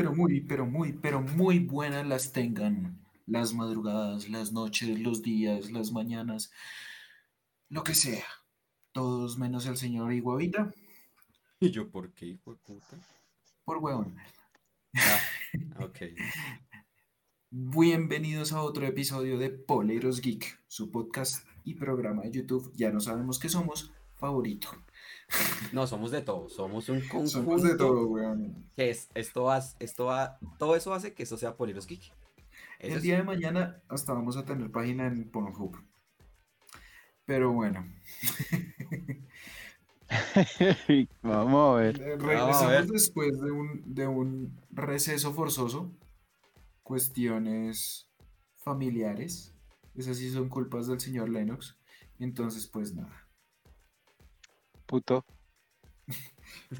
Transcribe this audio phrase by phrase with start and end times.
[0.00, 2.98] Pero muy, pero muy, pero muy buenas las tengan.
[3.26, 6.50] Las madrugadas, las noches, los días, las mañanas,
[7.68, 8.24] lo que sea.
[8.92, 10.72] Todos menos el señor Iguavita.
[11.60, 12.96] ¿Y yo por qué, hijo de puta?
[13.66, 14.16] Por huevón.
[14.94, 15.20] Ah,
[15.80, 15.98] ok.
[17.50, 22.72] Bienvenidos a otro episodio de Poleros Geek, su podcast y programa de YouTube.
[22.74, 24.70] Ya no sabemos qué somos, favorito.
[25.72, 27.28] No, somos de todo, somos un conjunto.
[27.30, 28.70] Somos de todo, weón.
[28.76, 32.02] Que es, esto, hace- esto va, todo eso hace que esto sea Poleros Geek.
[32.80, 35.76] Eso El día de mañana hasta vamos a tener página en Pornhub.
[37.26, 37.86] Pero bueno,
[41.22, 42.00] Vamos a ver.
[42.00, 42.86] eh, a regresamos ver.
[42.86, 45.92] después de un, de un receso forzoso.
[46.82, 48.08] Cuestiones
[48.56, 49.54] familiares.
[49.94, 51.76] Esas sí son culpas del señor Lennox.
[52.18, 53.28] Entonces, pues nada.
[54.90, 55.24] Puto.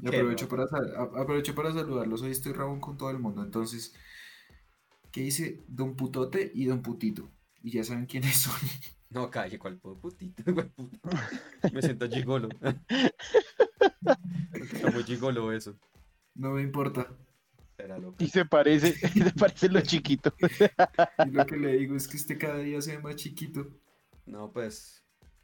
[0.05, 2.21] Aprovecho para, aprovecho para saludarlos.
[2.21, 3.41] Hoy estoy rabón con todo el mundo.
[3.41, 3.95] Entonces,
[5.13, 7.31] ¿qué dice Don Putote y Don Putito?
[7.63, 8.53] Y ya saben quiénes son.
[9.09, 10.99] No, calle, cuál pu- putito, cuál puto.
[11.71, 12.49] Me siento gigolo.
[14.93, 15.77] Muy gigolo eso.
[16.35, 17.07] No me importa.
[17.77, 18.17] Era loco.
[18.19, 20.33] Y se parece, se parece lo chiquito.
[21.25, 23.69] Y lo que le digo es que este cada día se ve más chiquito.
[24.25, 25.00] No, pues,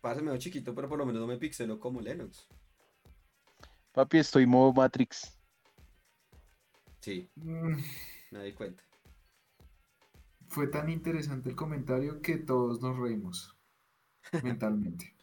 [0.08, 2.48] parece medio chiquito, pero por lo menos no me pixeló como Lennox.
[3.92, 5.38] Papi, estoy modo Matrix.
[7.02, 7.76] Sí, Mm,
[8.32, 8.82] me di cuenta.
[10.48, 13.58] Fue tan interesante el comentario que todos nos reímos
[14.44, 15.14] mentalmente.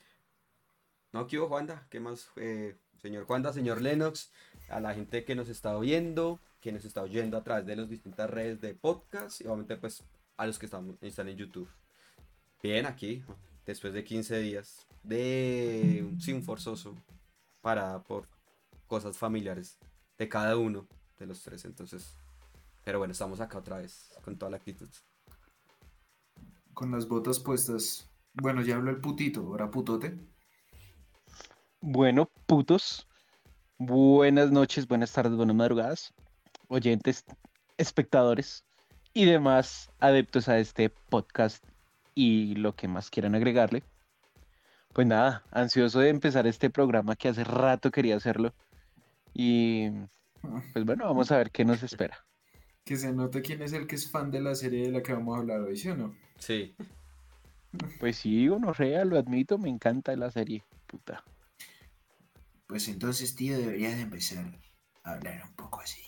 [1.15, 1.87] No, ¿qué hubo, Juanda?
[1.89, 2.31] ¿Qué más?
[2.37, 4.33] eh, señor Juanda, señor Lennox,
[4.69, 7.89] a la gente que nos está viendo, que nos está oyendo a través de las
[7.89, 10.05] distintas redes de podcast y obviamente pues
[10.37, 11.70] a los que están, están en YouTube.
[12.63, 13.25] Bien, aquí,
[13.67, 16.95] después de 15 días de un sin forzoso
[17.61, 18.29] para por
[18.86, 19.79] cosas familiares
[20.19, 20.86] de cada uno
[21.19, 22.17] de los tres, entonces.
[22.85, 24.89] Pero bueno, estamos acá otra vez con toda la actitud.
[26.75, 28.11] Con las botas puestas.
[28.35, 30.19] Bueno, ya habló el putito, ahora putote.
[31.81, 33.08] Bueno, putos.
[33.79, 36.13] Buenas noches, buenas tardes, buenas madrugadas.
[36.69, 37.25] Oyentes,
[37.79, 38.64] espectadores
[39.13, 41.64] y demás adeptos a este podcast
[42.14, 43.83] y lo que más quieran agregarle.
[44.92, 48.55] Pues nada, ansioso de empezar este programa que hace rato quería hacerlo.
[49.35, 49.91] Y
[50.73, 52.25] pues bueno, vamos a ver qué nos espera.
[52.85, 55.13] Que se note quién es el que es fan de la serie de la que
[55.13, 56.14] vamos a hablar hoy, ¿sí o no?
[56.39, 56.77] Sí,
[57.98, 60.64] Pues sí, gonorrea, lo admito, me encanta la serie.
[60.86, 61.25] Puta.
[62.67, 64.61] Pues entonces, tío, deberías de empezar
[65.02, 66.02] a hablar un poco así.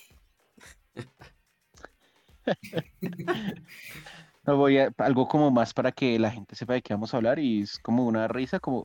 [4.47, 7.17] No voy a algo como más para que la gente sepa de qué vamos a
[7.17, 8.83] hablar y es como una risa como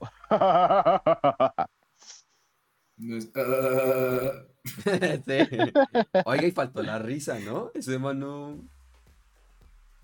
[2.97, 4.45] No es- Ah,
[5.27, 5.73] Sí.
[6.25, 7.71] Oiga, y faltó la risa, ¿no?
[7.75, 8.59] Ese man no.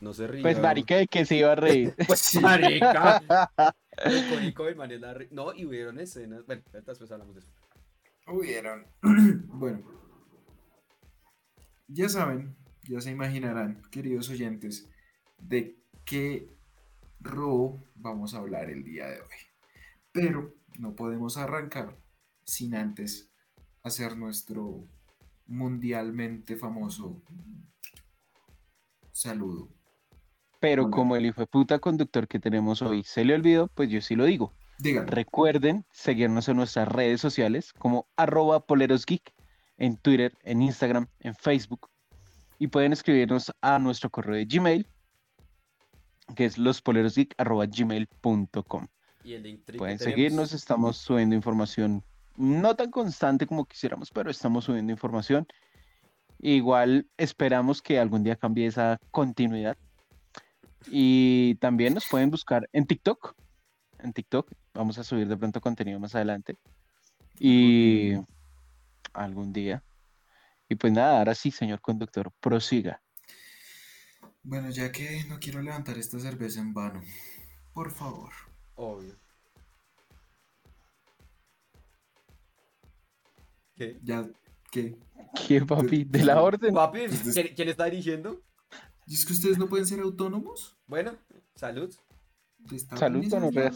[0.01, 0.43] No se ríe.
[0.43, 1.95] pues marica de que se iba a reír.
[2.07, 3.21] Pues marica.
[4.05, 6.45] El icónico del man es la ri- No, y hubieron escenas.
[6.47, 7.51] Bueno, después hablamos de eso.
[8.29, 8.87] Hubieron.
[9.49, 9.83] bueno.
[11.89, 12.55] Ya saben,
[12.89, 14.89] ya se imaginarán, queridos oyentes,
[15.39, 16.49] de qué
[17.21, 19.37] robo vamos a hablar el día de hoy.
[20.13, 21.97] Pero no podemos arrancar
[22.45, 23.31] sin antes
[23.83, 24.87] hacer nuestro
[25.47, 27.23] mundialmente famoso
[29.13, 29.69] saludo.
[30.61, 30.91] Pero Hola.
[30.91, 34.15] como el hijo de puta conductor que tenemos hoy se le olvidó, pues yo sí
[34.17, 34.53] lo digo.
[35.07, 39.35] Recuerden seguirnos en nuestras redes sociales como arroba polerosgeek
[39.77, 41.89] en Twitter, en Instagram, en Facebook.
[42.59, 44.89] Y pueden escribirnos a nuestro correo de Gmail,
[46.35, 48.87] que es lospolerosgeek.gmail.com.
[49.77, 52.03] Pueden seguirnos, estamos subiendo información
[52.39, 55.47] no tan constante como quisiéramos, pero estamos subiendo información.
[56.39, 59.77] Igual esperamos que algún día cambie esa continuidad.
[60.87, 63.35] Y también nos pueden buscar en TikTok.
[63.99, 66.57] En TikTok vamos a subir de pronto contenido más adelante.
[67.41, 68.15] Y
[69.13, 69.83] algún día.
[70.69, 73.03] Y pues nada, ahora sí, señor conductor, prosiga.
[74.43, 77.03] Bueno, ya que no quiero levantar esta cerveza en vano,
[77.73, 78.33] por favor,
[78.75, 79.17] Obvio.
[83.75, 83.99] ¿Qué?
[84.03, 84.29] ya
[84.71, 84.99] que...
[85.47, 86.05] ¿Qué, papi?
[86.05, 86.75] ¿De la orden?
[86.75, 88.43] Papi, ¿quién, quién está dirigiendo?
[89.07, 90.77] ¿Y es que ustedes no pueden ser autónomos?
[90.87, 91.17] Bueno,
[91.55, 91.95] salud.
[92.97, 93.71] Salud, güey.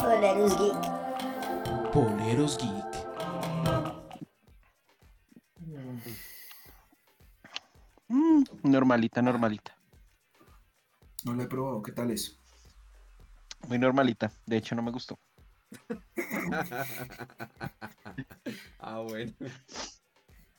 [0.00, 1.92] Polerus Geek.
[1.92, 2.89] Poleros Geek.
[8.62, 9.76] Normalita, normalita.
[11.24, 12.38] No la he probado, ¿qué tal es?
[13.68, 14.32] Muy normalita.
[14.46, 15.18] De hecho, no me gustó.
[18.78, 19.32] ah, bueno.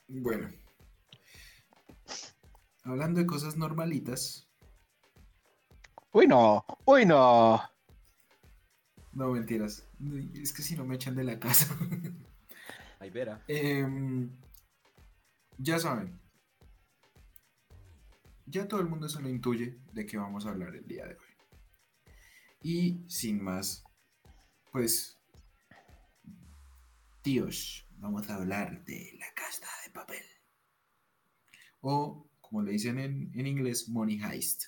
[0.08, 0.48] Bueno.
[2.84, 4.48] Hablando de cosas normalitas.
[6.12, 7.62] Uy, no, uy, no.
[9.12, 9.86] No, mentiras.
[10.34, 11.76] Es que si no me echan de la casa.
[12.98, 13.42] Ahí verá.
[13.48, 14.30] Em,
[15.58, 16.21] ya saben.
[18.46, 21.14] Ya todo el mundo se lo intuye de qué vamos a hablar el día de
[21.14, 21.26] hoy.
[22.62, 23.84] Y sin más,
[24.70, 25.18] pues,
[27.22, 30.22] tíos, vamos a hablar de la casta de papel.
[31.80, 34.64] O, como le dicen en, en inglés, Money Heist.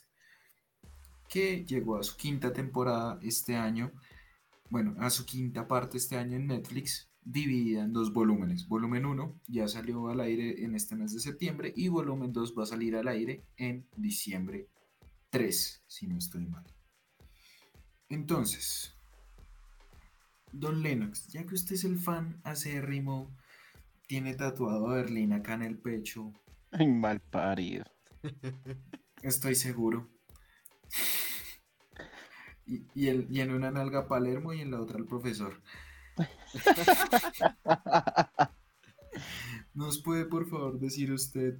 [1.28, 3.92] Que llegó a su quinta temporada este año.
[4.70, 8.68] Bueno, a su quinta parte este año en Netflix dividida en dos volúmenes.
[8.68, 12.64] Volumen 1 ya salió al aire en este mes de septiembre y volumen 2 va
[12.64, 14.68] a salir al aire en diciembre
[15.30, 16.64] 3, si no estoy mal.
[18.08, 18.94] Entonces,
[20.52, 23.34] Don Lennox, ya que usted es el fan acérrimo,
[24.06, 26.32] tiene tatuado a Berlín acá en el pecho,
[26.70, 27.84] Ay, mal parido.
[29.22, 30.08] estoy seguro.
[32.66, 35.60] Y, y el- y en una nalga Palermo y en la otra el profesor.
[39.74, 41.58] ¿Nos puede por favor decir usted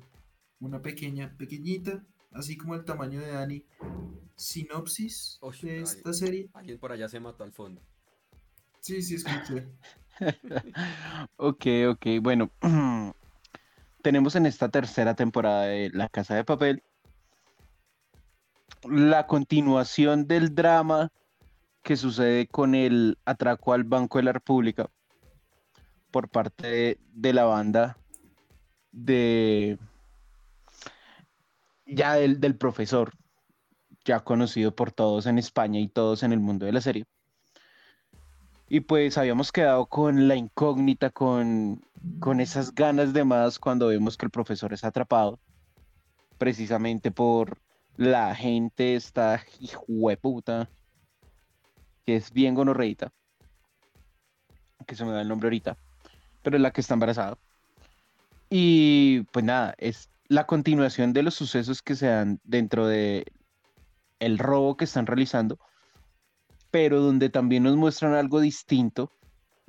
[0.60, 3.64] una pequeña, pequeñita, así como el tamaño de Dani,
[4.36, 5.82] sinopsis de ay.
[5.82, 6.48] esta serie?
[6.54, 7.82] Alguien por allá se mató al fondo.
[8.80, 9.68] Sí, sí, escuché.
[11.36, 12.52] Ok, ok, bueno.
[14.02, 16.84] Tenemos en esta tercera temporada de La Casa de Papel
[18.84, 21.10] la continuación del drama
[21.84, 24.90] que sucede con el atraco al Banco de la República
[26.10, 27.98] por parte de, la banda
[28.90, 29.78] de
[31.86, 33.12] ya del, del profesor,
[34.04, 37.04] ya conocido por todos en España y todos en el mundo de la serie.
[38.68, 41.84] Y pues habíamos quedado con la incógnita, con,
[42.18, 45.38] con esas ganas de más cuando vemos que el profesor es atrapado,
[46.38, 47.58] precisamente por
[47.96, 50.70] la gente esta hijueputa,
[52.04, 53.12] que es bien gonorreita,
[54.86, 55.76] que se me da el nombre ahorita,
[56.42, 57.38] pero es la que está embarazada.
[58.50, 63.24] Y pues nada, es la continuación de los sucesos que se dan dentro de
[64.20, 65.58] el robo que están realizando,
[66.70, 69.10] pero donde también nos muestran algo distinto,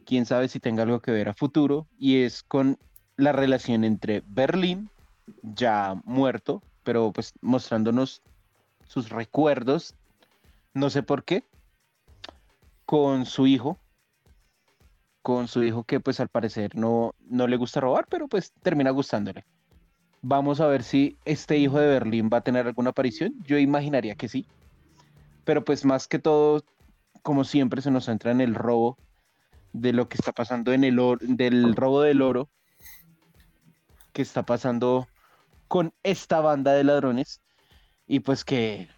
[0.05, 2.77] quién sabe si tenga algo que ver a futuro, y es con
[3.17, 4.89] la relación entre Berlín,
[5.41, 8.21] ya muerto, pero pues mostrándonos
[8.87, 9.95] sus recuerdos,
[10.73, 11.43] no sé por qué,
[12.85, 13.79] con su hijo,
[15.21, 18.91] con su hijo que pues al parecer no, no le gusta robar, pero pues termina
[18.91, 19.45] gustándole.
[20.21, 23.33] Vamos a ver si este hijo de Berlín va a tener alguna aparición.
[23.43, 24.47] Yo imaginaría que sí.
[25.43, 26.63] Pero pues más que todo,
[27.21, 28.97] como siempre, se nos centra en el robo
[29.73, 32.49] de lo que está pasando en el oro, del robo del oro
[34.13, 35.07] que está pasando
[35.67, 37.41] con esta banda de ladrones
[38.07, 38.89] y pues que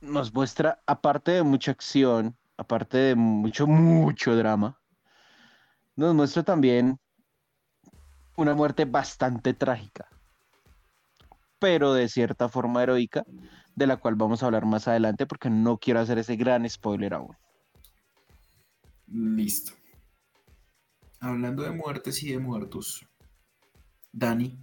[0.00, 4.78] nos muestra, aparte de mucha acción, aparte de mucho, mucho drama,
[5.96, 6.98] nos muestra también
[8.36, 10.08] una muerte bastante trágica,
[11.58, 13.24] pero de cierta forma heroica,
[13.74, 17.14] de la cual vamos a hablar más adelante porque no quiero hacer ese gran spoiler
[17.14, 17.36] aún.
[19.06, 19.72] Listo.
[21.20, 23.06] Hablando de muertes y de muertos,
[24.12, 24.58] Dani,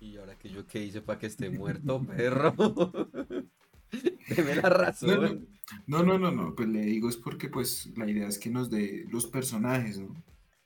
[0.00, 2.54] Y ahora que yo qué hice para que esté muerto, perro.
[4.28, 5.48] Deme la razón.
[5.86, 8.70] No, no, no, no, pues le digo es porque pues la idea es que nos
[8.70, 10.14] dé los personajes, ¿no?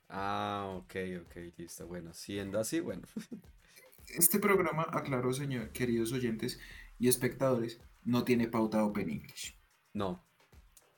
[0.09, 1.87] Ah, ok, ok, listo.
[1.87, 3.02] Bueno, siendo así, bueno.
[4.09, 6.59] Este programa, aclaro, señor, queridos oyentes
[6.99, 9.57] y espectadores, no tiene pauta Open English.
[9.95, 10.23] No,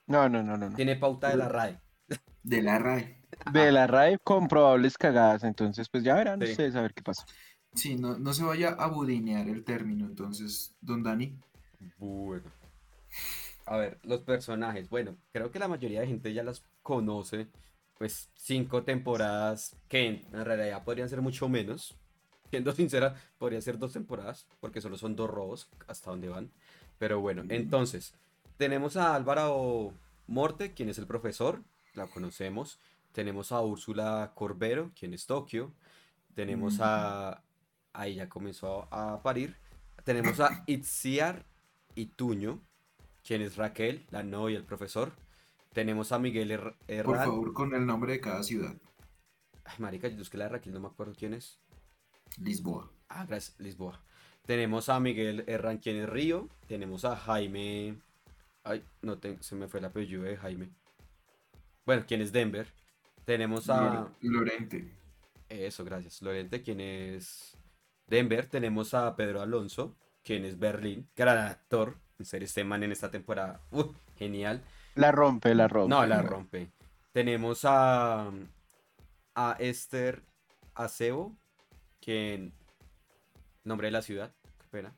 [0.06, 0.70] No, no, no, no.
[0.70, 0.74] no.
[0.76, 1.78] tiene pauta de la RAE.
[2.42, 3.20] De la RAE.
[3.52, 6.50] De la RAE con probables cagadas, entonces pues ya verán Sí.
[6.52, 7.24] ustedes a ver qué pasa.
[7.74, 11.38] Sí, no, no se vaya a budinear el término, entonces, don Dani.
[11.98, 12.50] Bueno.
[13.66, 14.88] A ver, los personajes.
[14.88, 17.48] Bueno, creo que la mayoría de gente ya las conoce.
[17.98, 21.96] Pues cinco temporadas que en realidad podrían ser mucho menos.
[22.50, 26.50] Siendo sincera, podría ser dos temporadas, porque solo son dos robos hasta donde van.
[26.98, 28.14] Pero bueno, entonces,
[28.56, 29.92] tenemos a Álvaro
[30.26, 31.62] Morte, quien es el profesor,
[31.94, 32.78] la conocemos.
[33.12, 35.72] Tenemos a Úrsula Corbero, quien es Tokio.
[36.34, 37.42] Tenemos a.
[37.92, 39.56] Ahí ya comenzó a parir.
[40.04, 41.46] Tenemos a Itziar
[41.94, 42.60] Ituño,
[43.22, 45.12] quien es Raquel, la novia del profesor.
[45.72, 48.76] Tenemos a Miguel Her- Por favor, con el nombre de cada ciudad.
[49.64, 51.58] Ay, marica, yo es que la de Raquel no me acuerdo quién es.
[52.38, 52.90] Lisboa.
[53.08, 54.00] Ah, gracias, Lisboa.
[54.46, 56.48] Tenemos a Miguel Herrán, quien es Río.
[56.68, 57.96] Tenemos a Jaime.
[58.62, 60.70] Ay, no te- se me fue el apellido de Jaime.
[61.86, 62.72] bueno, quien es Denver.
[63.24, 64.10] Tenemos a...
[64.20, 64.92] Lorente.
[65.48, 66.20] Eso, gracias.
[66.22, 67.56] Lorente, quien es
[68.06, 68.46] Denver.
[68.48, 71.08] Tenemos a Pedro Alonso, quien es Berlín.
[71.14, 71.96] Gran actor.
[72.18, 73.60] En serio, este man en esta temporada.
[73.70, 73.84] uh,
[74.16, 74.62] genial.
[74.94, 75.90] La rompe, la rompe.
[75.94, 76.70] No, la rompe.
[77.12, 78.30] Tenemos a,
[79.34, 80.22] a Esther
[80.74, 81.36] Acebo,
[82.00, 82.52] quien...
[83.64, 84.94] Nombre de la ciudad, qué pena.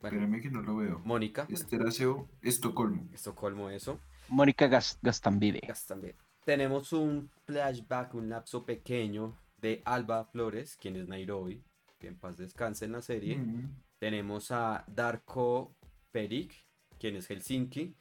[0.00, 1.00] Bueno, Espérame que no lo veo.
[1.04, 3.08] Mónica, Esteraceo, Estocolmo.
[3.12, 3.98] Estocolmo, eso.
[4.28, 5.60] Mónica Gas- Gastambide.
[5.66, 6.14] Gas también.
[6.44, 11.62] Tenemos un flashback, un lapso pequeño de Alba Flores, quien es Nairobi,
[11.98, 13.36] que en paz descanse en la serie.
[13.36, 15.74] Mm, Tenemos a Darko
[16.12, 16.54] Perik,
[16.98, 17.94] quien es Helsinki.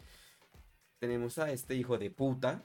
[1.00, 2.64] Tenemos a este hijo de puta,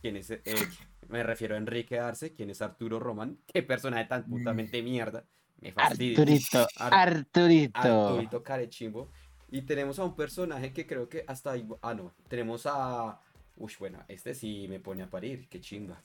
[0.00, 0.42] quien es, eh,
[1.08, 3.38] me refiero a Enrique Arce, quien es Arturo Román.
[3.52, 5.24] Qué personaje tan putamente mierda.
[5.60, 6.18] Me fastidia.
[6.18, 7.78] Arturito, Ar- Arturito.
[8.08, 9.10] Arturito Carechimbo.
[9.50, 11.66] Y tenemos a un personaje que creo que hasta ahí.
[11.82, 12.14] Ah, no.
[12.28, 13.20] Tenemos a.
[13.56, 15.48] Uy, bueno, este sí me pone a parir.
[15.48, 16.02] Qué chimba.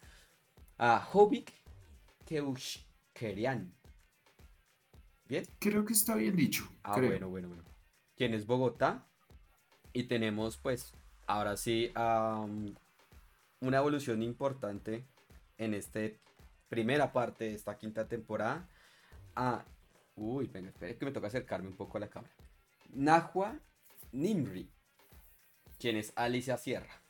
[0.77, 1.53] A Hobik
[2.25, 3.71] Keushkerian.
[5.27, 5.45] ¿Bien?
[5.59, 6.67] Creo que está bien dicho.
[6.83, 7.09] Ah, creo.
[7.09, 7.63] bueno, bueno, bueno.
[8.15, 9.07] Quien es Bogotá.
[9.93, 10.93] Y tenemos, pues,
[11.25, 15.05] ahora sí, una evolución importante
[15.57, 16.01] en esta
[16.69, 18.67] primera parte de esta quinta temporada.
[19.35, 19.65] A.
[20.15, 22.33] Uy, venga, espere que me toca acercarme un poco a la cámara.
[22.93, 23.59] Nahua
[24.11, 24.69] Nimri.
[25.79, 27.01] Quien es Alicia Sierra.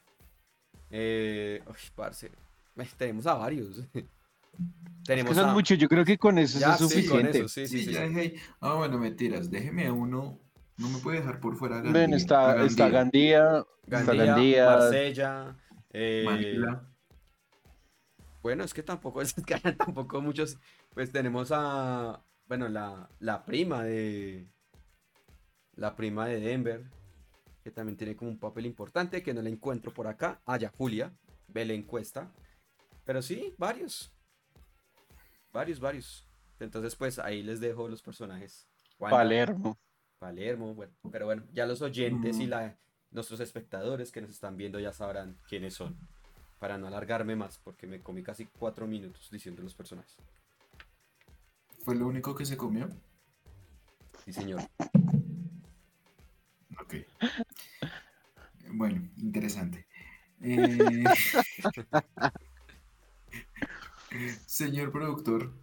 [0.89, 2.31] Eh, uy, parce.
[2.97, 3.83] Tenemos a varios.
[4.57, 6.89] Es tenemos que son a- muchos, yo creo que con eso Ya, es sí, con
[6.89, 7.37] suficiente.
[7.39, 8.07] eso, sí, sí, Sí, sí, ya sí.
[8.13, 8.35] dejé ahí.
[8.59, 9.49] Ah, bueno, mentiras.
[9.51, 10.39] Déjeme a uno.
[10.77, 13.39] No me puede dejar por fuera Ven, Gandía, está, está Gandía.
[13.85, 15.55] Gandía, está Gandía, Gandía, Marsella.
[15.93, 16.89] eh, Manila.
[18.41, 20.57] Bueno, es que tampoco es que tampoco muchos.
[20.93, 22.21] Pues tenemos a.
[22.47, 24.47] Bueno, la, la prima de.
[25.75, 26.83] La prima de Denver.
[27.63, 29.23] Que también tiene como un papel importante.
[29.23, 30.41] Que no la encuentro por acá.
[30.45, 31.11] Ah, ya, Julia.
[31.47, 32.31] Ve la encuesta.
[33.05, 34.11] Pero sí, varios.
[35.55, 36.27] Varios, varios.
[36.59, 38.67] Entonces, pues ahí les dejo los personajes.
[38.99, 39.79] Wanda, Palermo.
[40.19, 40.93] Palermo, bueno.
[41.09, 42.49] Pero bueno, ya los oyentes y Mm.
[42.49, 42.77] la,
[43.11, 45.97] nuestros espectadores que nos están viendo ya sabrán quiénes son.
[46.59, 50.17] Para no alargarme más, porque me comí casi cuatro minutos diciendo los personajes.
[51.85, 52.89] ¿Fue lo único que se comió?
[54.25, 54.61] Sí, señor.
[56.81, 56.95] Ok.
[58.73, 59.87] Bueno, interesante.
[60.41, 61.03] Eh,
[64.45, 65.53] Señor productor,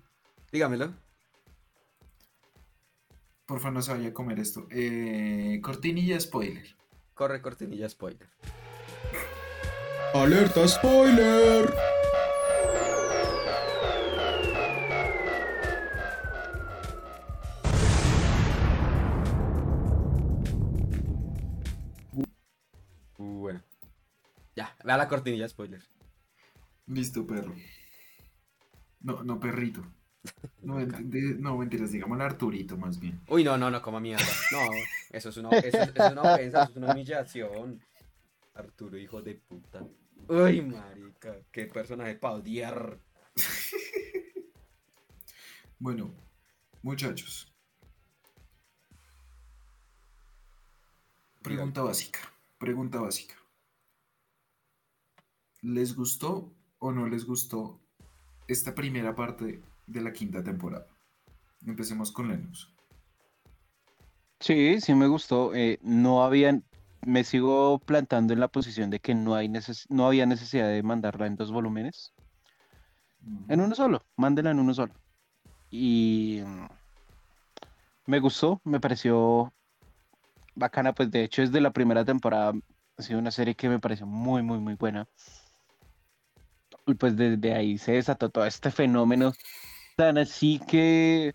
[0.52, 0.94] Dígamelo.
[3.46, 4.66] porfa no se vaya a comer esto.
[4.70, 6.76] Eh, cortinilla spoiler.
[7.14, 8.28] Corre cortinilla spoiler.
[10.14, 11.72] Alerta spoiler.
[23.16, 23.62] Bueno.
[24.56, 25.82] Ya, vea la cortinilla spoiler.
[26.86, 27.54] Listo, perro.
[29.02, 29.82] No, no, perrito.
[30.62, 33.20] No, de- no, mentiras, digámosle Arturito más bien.
[33.28, 34.24] Uy, no, no, no, coma mierda.
[34.52, 34.60] No,
[35.10, 37.80] eso es una, eso es, eso es una ofensa, eso es una humillación.
[38.54, 39.84] Arturo, hijo de puta.
[40.28, 42.98] Uy, marica, qué personaje pa' odiar.
[45.78, 46.14] Bueno,
[46.82, 47.52] muchachos.
[51.42, 52.20] Pregunta básica.
[52.58, 53.34] Pregunta básica.
[55.62, 57.80] ¿Les gustó o no les gustó
[58.52, 60.86] esta primera parte de la quinta temporada?
[61.66, 62.68] Empecemos con Lennox.
[64.40, 65.54] Sí, sí me gustó.
[65.54, 66.64] eh, no habían,
[67.06, 70.82] me sigo plantando en la posición de que no hay neces- no había necesidad de
[70.82, 72.12] mandarla en dos volúmenes.
[73.48, 74.92] En uno solo, mándela en uno solo.
[75.70, 76.66] Y mm,
[78.06, 79.52] me gustó, me pareció
[80.54, 82.52] bacana, pues de hecho es de la primera temporada,
[82.98, 85.06] ha sido una serie que me pareció muy, muy, muy buena.
[86.86, 89.32] Y pues desde ahí se desató todo este fenómeno
[89.96, 91.34] tan así que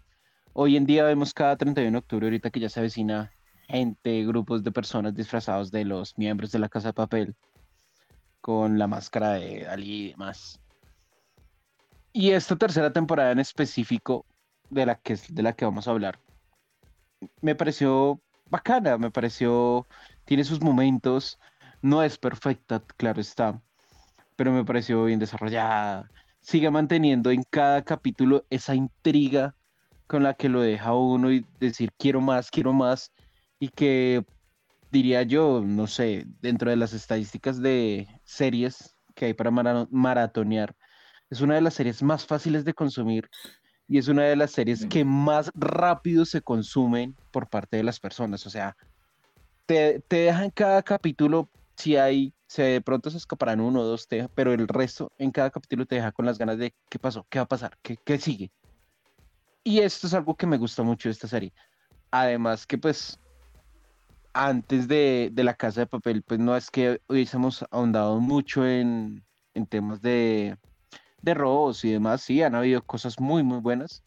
[0.53, 3.31] hoy en día vemos cada 31 de octubre, ahorita que ya se avecina
[3.67, 7.35] gente, grupos de personas disfrazados de los miembros de la Casa de Papel,
[8.41, 10.59] con la máscara de Dalí y demás.
[12.13, 14.25] Y esta tercera temporada en específico,
[14.69, 16.19] de la que, de la que vamos a hablar,
[17.41, 19.87] me pareció bacana, me pareció,
[20.25, 21.39] tiene sus momentos,
[21.81, 23.61] no es perfecta, claro está,
[24.37, 26.09] pero me pareció bien desarrollada.
[26.39, 29.55] Sigue manteniendo en cada capítulo esa intriga
[30.05, 33.11] con la que lo deja uno y decir quiero más, quiero más,
[33.59, 34.23] y que
[34.91, 40.73] diría yo, no sé, dentro de las estadísticas de series que hay para mara- maratonear,
[41.29, 43.27] es una de las series más fáciles de consumir
[43.87, 47.99] y es una de las series que más rápido se consumen por parte de las
[47.99, 48.45] personas.
[48.45, 48.77] O sea,
[49.65, 54.07] te, te dejan cada capítulo, si hay Se de pronto se escaparán uno o dos,
[54.07, 57.25] te- pero el resto en cada capítulo te deja con las ganas de qué pasó,
[57.29, 58.51] qué va a pasar, qué, qué sigue.
[59.63, 61.53] Y esto es algo que me gusta mucho de esta serie.
[62.09, 63.19] Además que pues
[64.33, 69.25] antes de, de La Casa de Papel, pues no es que hubiésemos ahondado mucho en,
[69.53, 70.57] en temas de,
[71.21, 72.21] de robos y demás.
[72.21, 74.03] Sí, han habido cosas muy, muy buenas,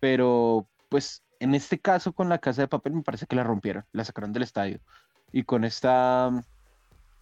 [0.00, 3.84] pero pues en este caso con La Casa de Papel me parece que la rompieron,
[3.92, 4.80] la sacaron del estadio.
[5.32, 6.30] Y con esta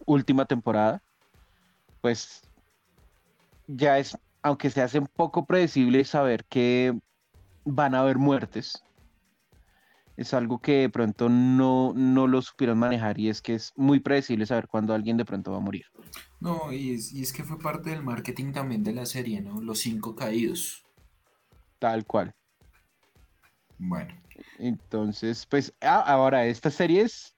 [0.05, 1.01] última temporada,
[2.01, 2.41] pues
[3.67, 6.97] ya es, aunque se hace un poco predecible saber que
[7.65, 8.83] van a haber muertes,
[10.15, 13.99] es algo que de pronto no, no lo supieron manejar y es que es muy
[13.99, 15.85] predecible saber cuándo alguien de pronto va a morir.
[16.39, 19.61] No, y es, y es que fue parte del marketing también de la serie, ¿no?
[19.61, 20.83] Los cinco caídos.
[21.79, 22.33] Tal cual.
[23.79, 24.13] Bueno,
[24.59, 27.35] Entonces, pues ah, ahora esta serie es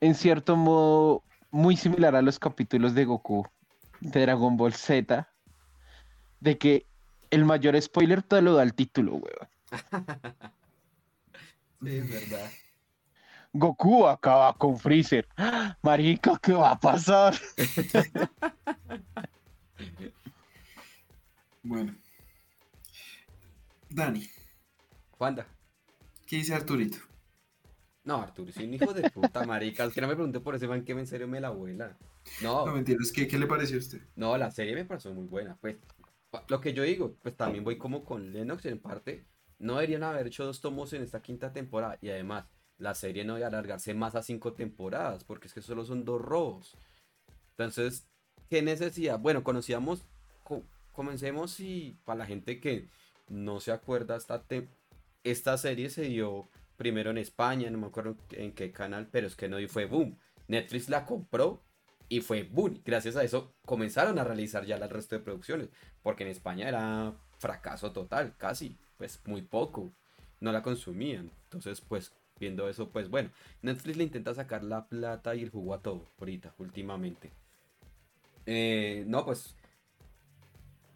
[0.00, 3.46] en cierto modo muy similar a los capítulos de Goku
[4.00, 5.28] de Dragon Ball Z,
[6.40, 6.86] de que
[7.30, 9.48] el mayor spoiler te lo da el título, weón.
[11.80, 12.50] Sí, es verdad.
[13.52, 15.28] Goku acaba con Freezer.
[15.36, 15.78] ¡Ah!
[15.82, 17.36] Marica, ¿qué va a pasar?
[21.62, 21.94] bueno.
[23.88, 24.28] Dani,
[25.12, 25.46] Juanda.
[26.26, 26.98] ¿qué dice Arturito?
[28.08, 29.84] No, Arturo, soy un hijo de puta, marica.
[29.84, 31.94] Es que no me pregunté por ese man que en serio me la abuela.
[32.42, 34.00] No, No, mentiras, ¿qué, qué le pareció a usted?
[34.16, 35.58] No, la serie me pareció muy buena.
[35.60, 35.76] Pues
[36.48, 39.26] lo que yo digo, pues también voy como con Lennox en parte.
[39.58, 41.98] No deberían haber hecho dos tomos en esta quinta temporada.
[42.00, 42.46] Y además,
[42.78, 46.22] la serie no debe alargarse más a cinco temporadas, porque es que solo son dos
[46.22, 46.78] robos.
[47.58, 48.08] Entonces,
[48.48, 49.18] ¿qué necesidad?
[49.18, 50.06] Bueno, conocíamos,
[50.44, 52.88] co- comencemos y para la gente que
[53.28, 54.42] no se acuerda, esta,
[55.24, 59.36] esta serie se dio primero en España, no me acuerdo en qué canal, pero es
[59.36, 60.16] que no fue boom.
[60.46, 61.62] Netflix la compró
[62.08, 62.80] y fue boom.
[62.84, 65.68] Gracias a eso comenzaron a realizar ya el resto de producciones.
[66.02, 68.78] Porque en España era fracaso total, casi.
[68.96, 69.92] Pues muy poco.
[70.40, 71.30] No la consumían.
[71.44, 73.30] Entonces, pues, viendo eso, pues bueno.
[73.60, 77.32] Netflix le intenta sacar la plata y el jugo a todo, ahorita, últimamente.
[78.46, 79.56] Eh, no, pues.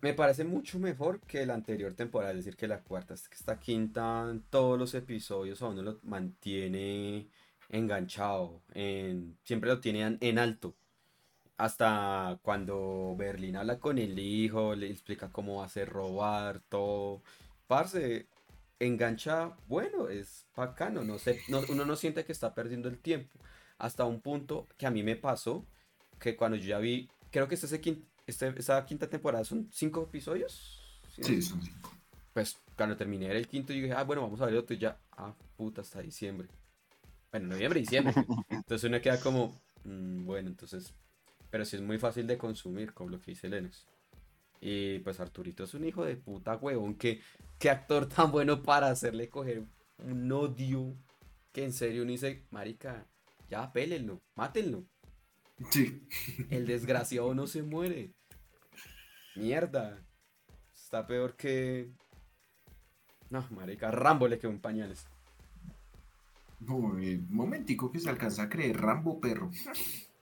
[0.03, 3.15] Me parece mucho mejor que la anterior temporada, es decir, que la cuarta.
[3.15, 7.29] Esta quinta, todos los episodios a uno lo mantiene
[7.69, 8.63] enganchado.
[8.75, 10.75] En, siempre lo tiene en- alto.
[11.57, 17.23] Hasta cuando Berlín habla con el hijo, le explica cómo va a hacer robar, todo.
[17.69, 18.27] Parce,
[18.81, 23.39] engancha, bueno, es bacano, no sé, no- uno no siente que está perdiendo el tiempo.
[23.79, 25.65] Hasta un punto que a mí me pasó,
[26.19, 29.45] que cuando yo ya vi, creo que este, es el quin- este- esta quinta temporada
[29.45, 30.81] son cinco episodios.
[31.15, 31.23] ¿sí?
[31.25, 31.91] Sí, son cinco.
[32.33, 34.99] Pues cuando terminé el quinto, yo dije, ah, bueno, vamos a ver otro y ya,
[35.13, 36.49] ah, puta, hasta diciembre.
[37.31, 38.15] Bueno, noviembre, diciembre.
[38.51, 40.95] Entonces uno queda como, mm, bueno, entonces,
[41.51, 43.87] pero sí es muy fácil de consumir, como lo que dice Lennox.
[44.61, 47.21] Y pues Arturito es un hijo de puta huevón, que
[47.59, 49.65] qué actor tan bueno para hacerle coger
[49.99, 50.95] un odio
[51.53, 53.07] que en serio uno dice, marica,
[53.51, 54.85] ya pélenlo, mátenlo.
[55.71, 56.09] Sí.
[56.51, 58.15] El desgraciado no se muere.
[59.37, 59.99] Mierda.
[60.75, 61.91] Está peor que.
[63.31, 65.07] No, marica, Rambo le quedó en pañales.
[66.69, 69.51] Uy, momentico que se alcanza a creer Rambo perro.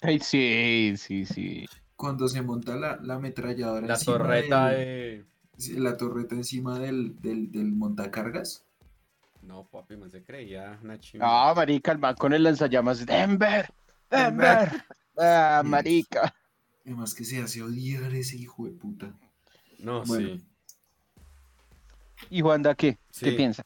[0.00, 1.66] Ay, sí, sí, sí.
[1.96, 5.26] Cuando se monta la, la ametralladora La encima torreta del-
[5.58, 5.80] de.
[5.80, 8.64] la torreta encima del, del, del montacargas.
[9.42, 11.50] No, papi, man se creía una chimba.
[11.50, 13.04] Ah, marica, el man con el lanzallamas.
[13.04, 13.68] Denver,
[14.10, 14.84] Denver.
[15.18, 16.34] Ah, marica.
[16.84, 19.14] Además que se hace odiar ese hijo de puta.
[19.78, 20.36] no, bueno.
[20.36, 20.46] sí.
[22.28, 22.98] ¿Y Juanda qué?
[23.18, 23.64] ¿Qué piensa?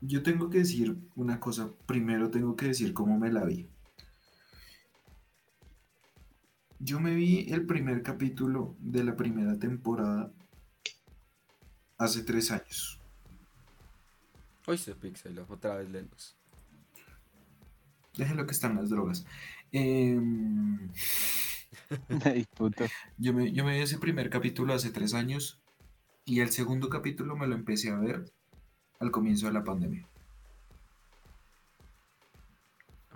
[0.00, 1.70] Yo tengo que decir una cosa.
[1.86, 3.68] Primero tengo que decir cómo me la vi.
[6.78, 10.30] Yo me vi el primer capítulo de la primera temporada
[11.96, 13.00] hace tres años.
[14.66, 16.36] Hoy se pixeló otra vez Lennox.
[18.16, 19.24] Déjenlo que están las drogas.
[19.76, 20.92] Em,
[23.18, 25.60] yo, me, yo me vi ese primer capítulo hace tres años
[26.24, 28.32] y el segundo capítulo me lo empecé a ver
[29.00, 30.06] al comienzo de la pandemia.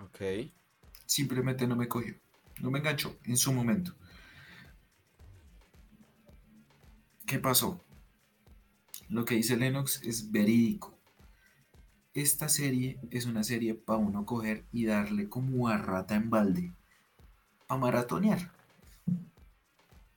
[0.01, 0.51] Ok.
[1.05, 2.15] Simplemente no me cogió.
[2.59, 3.95] No me enganchó en su momento.
[7.25, 7.81] ¿Qué pasó?
[9.07, 10.98] Lo que dice Lennox es verídico.
[12.19, 16.73] Esta serie es una serie para uno coger y darle como a rata en balde.
[17.69, 18.51] A maratonear.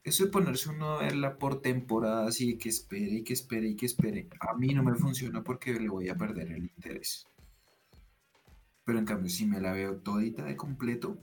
[0.03, 3.77] Eso de ponerse uno a verla por temporada así que espere y que espere y
[3.77, 4.29] que espere.
[4.41, 7.25] A mí no me funciona porque le voy a perder el interés.
[8.85, 11.23] Pero en cambio, si me la veo todita de completo,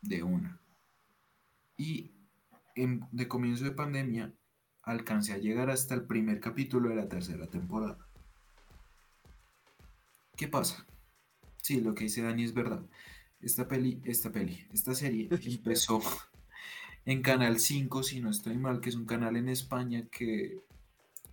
[0.00, 0.58] de una.
[1.76, 2.14] Y
[2.74, 4.32] de comienzo de pandemia
[4.84, 8.09] alcancé a llegar hasta el primer capítulo de la tercera temporada.
[10.40, 10.86] ¿Qué pasa?
[11.60, 12.80] Sí, lo que dice Dani es verdad.
[13.42, 16.00] Esta peli, esta peli, esta serie empezó
[17.04, 20.58] en Canal 5, si no estoy mal, que es un canal en España que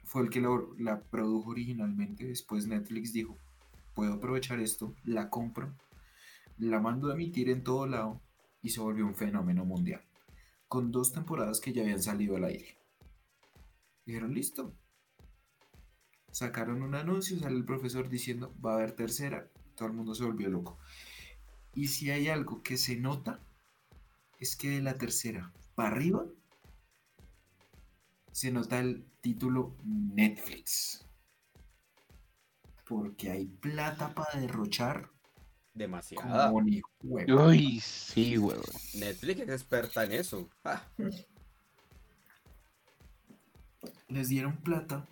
[0.04, 2.26] fue el que la, la produjo originalmente.
[2.26, 3.38] Después Netflix dijo,
[3.96, 5.74] puedo aprovechar esto, la compro,
[6.58, 8.20] la mando a emitir en todo lado
[8.62, 10.02] y se volvió un fenómeno mundial.
[10.68, 12.78] Con dos temporadas que ya habían salido al aire.
[14.06, 14.76] Dijeron, listo.
[16.38, 19.48] Sacaron un anuncio, sale el profesor diciendo, va a haber tercera.
[19.74, 20.78] Todo el mundo se volvió loco.
[21.74, 23.40] Y si hay algo que se nota,
[24.38, 26.26] es que de la tercera para arriba
[28.32, 31.08] se nota el título Netflix.
[32.88, 35.10] Porque hay plata para derrochar
[35.74, 36.50] Demasiada.
[36.50, 37.48] como ni huevo.
[37.48, 38.62] Uy, sí, weón.
[38.94, 40.48] Netflix es experta en eso.
[40.64, 40.88] Ah,
[44.08, 45.04] Les dieron plata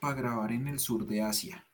[0.00, 1.66] para grabar en el sur de Asia.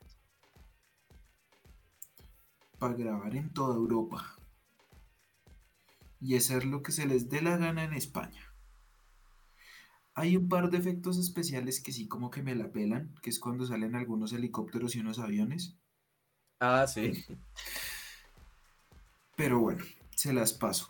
[2.77, 4.35] Para grabar en toda Europa.
[6.19, 8.43] Y hacer lo que se les dé la gana en España.
[10.13, 13.39] Hay un par de efectos especiales que sí como que me la pelan, que es
[13.39, 15.77] cuando salen algunos helicópteros y unos aviones.
[16.59, 17.23] Ah, sí.
[19.35, 19.85] Pero bueno,
[20.15, 20.89] se las paso.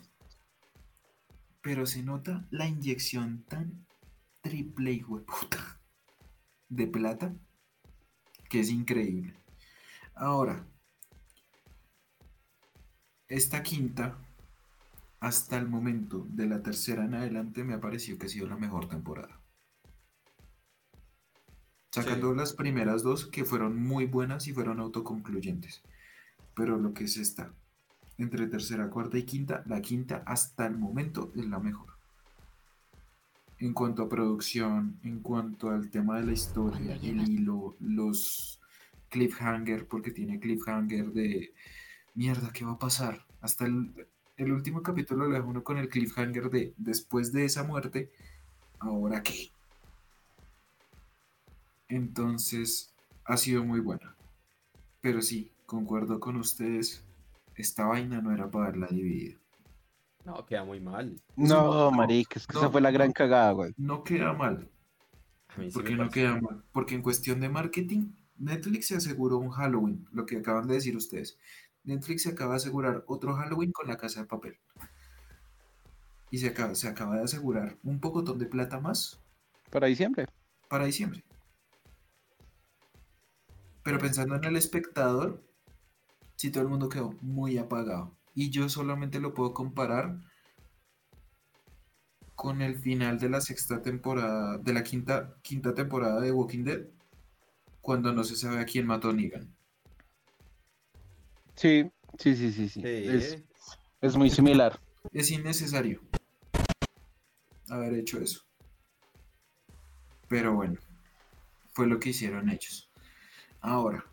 [1.60, 3.86] Pero se nota la inyección tan
[4.40, 5.77] triple y puta
[6.68, 7.34] de plata
[8.48, 9.34] que es increíble.
[10.14, 10.66] Ahora,
[13.28, 14.18] esta quinta,
[15.20, 18.56] hasta el momento de la tercera en adelante, me ha parecido que ha sido la
[18.56, 19.40] mejor temporada.
[21.92, 22.36] Sacando Sí.
[22.38, 25.82] las primeras dos que fueron muy buenas y fueron autoconcluyentes.
[26.54, 27.54] Pero lo que es esta,
[28.18, 31.97] entre tercera, cuarta y quinta, la quinta hasta el momento es la mejor.
[33.58, 38.60] En cuanto a producción, en cuanto al tema de la historia, el hilo, los
[39.08, 41.52] cliffhanger, porque tiene cliffhanger de
[42.14, 43.26] mierda, ¿qué va a pasar?
[43.40, 43.92] Hasta el,
[44.36, 48.12] el último capítulo lo deja uno con el cliffhanger de después de esa muerte,
[48.78, 49.50] ¿ahora qué?
[51.88, 52.94] Entonces,
[53.24, 54.14] ha sido muy buena.
[55.00, 57.04] Pero sí, concuerdo con ustedes,
[57.54, 59.38] esta vaina no era para verla dividida.
[60.28, 61.18] No, queda muy mal.
[61.36, 63.14] No, marica, es que no, esa fue la gran no.
[63.14, 63.72] cagada, güey.
[63.78, 64.70] No queda mal,
[65.56, 70.06] sí porque no queda mal, porque en cuestión de marketing, Netflix se aseguró un Halloween,
[70.12, 71.38] lo que acaban de decir ustedes.
[71.82, 74.58] Netflix se acaba de asegurar otro Halloween con la casa de papel.
[76.30, 79.18] Y se acaba, se acaba de asegurar un pocotón de plata más
[79.70, 80.26] Para diciembre.
[80.68, 81.24] para diciembre.
[83.82, 85.42] Pero pensando en el espectador,
[86.36, 88.17] sí todo el mundo quedó muy apagado.
[88.40, 90.16] Y yo solamente lo puedo comparar
[92.36, 96.86] con el final de la sexta temporada, de la quinta, quinta temporada de Walking Dead,
[97.80, 99.52] cuando no se sabe a quién mató Negan.
[101.56, 102.80] Sí, sí, sí, sí, sí.
[102.80, 102.86] Sí.
[102.86, 103.42] Es,
[104.00, 104.78] es muy similar.
[105.12, 106.00] Es innecesario
[107.68, 108.42] haber hecho eso.
[110.28, 110.78] Pero bueno,
[111.72, 112.88] fue lo que hicieron ellos.
[113.60, 114.06] Ahora,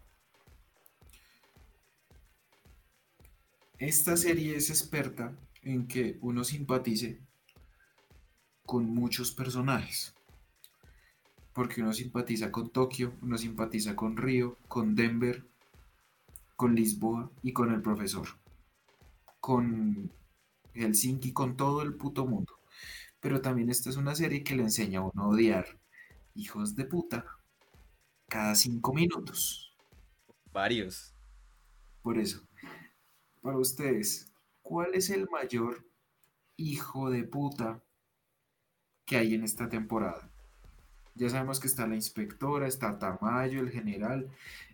[3.79, 7.19] esta serie es experta en que uno simpatice
[8.65, 10.13] con muchos personajes.
[11.53, 15.45] Porque uno simpatiza con Tokio, uno simpatiza con Río, con Denver,
[16.55, 18.27] con Lisboa y con el profesor.
[19.39, 20.11] Con
[20.73, 22.59] Helsinki, con todo el puto mundo.
[23.19, 25.79] Pero también esta es una serie que le enseña a uno a odiar
[26.35, 27.25] hijos de puta
[28.27, 29.73] cada cinco minutos.
[30.51, 31.13] Varios.
[32.01, 32.45] Por eso,
[33.45, 35.85] para ustedes, ¿cuál es el mayor
[36.57, 37.79] hijo de puta
[39.05, 40.27] que hay en esta temporada?
[41.13, 44.27] Ya sabemos que está la inspectora, está Tamayo, el general,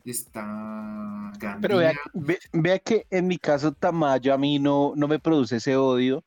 [0.05, 1.31] está
[1.61, 2.01] Pero vea, Gandía.
[2.13, 6.23] ve- vea que en mi caso Tamayo a mí no, no me produce ese odio.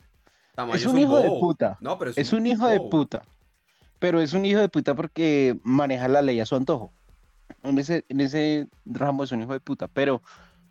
[0.54, 1.78] Tamayo Es un hijo de puta.
[1.80, 3.22] No, pero es, Es un hijo de puta.
[3.98, 6.92] Pero es un hijo de puta porque maneja la ley a su antojo.
[7.62, 9.88] En ese, en ese ramo es un hijo de puta.
[9.88, 10.20] Pero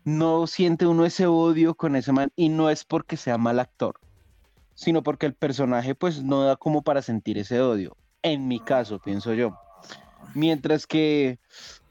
[0.04, 2.30] no siente uno ese odio con ese man.
[2.36, 4.00] Y no es porque sea mal actor.
[4.74, 7.96] Sino porque el personaje pues no da como para sentir ese odio.
[8.22, 9.58] En mi caso, pienso yo.
[10.34, 11.38] Mientras que,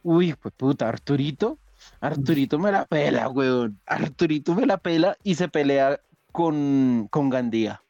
[0.02, 1.58] uy, pues puta, Arturito.
[2.00, 3.80] Arturito me la pela, weón.
[3.86, 6.00] Arturito me la pela y se pelea
[6.32, 7.82] con, con Gandía.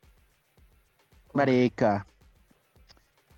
[1.33, 2.05] Marica.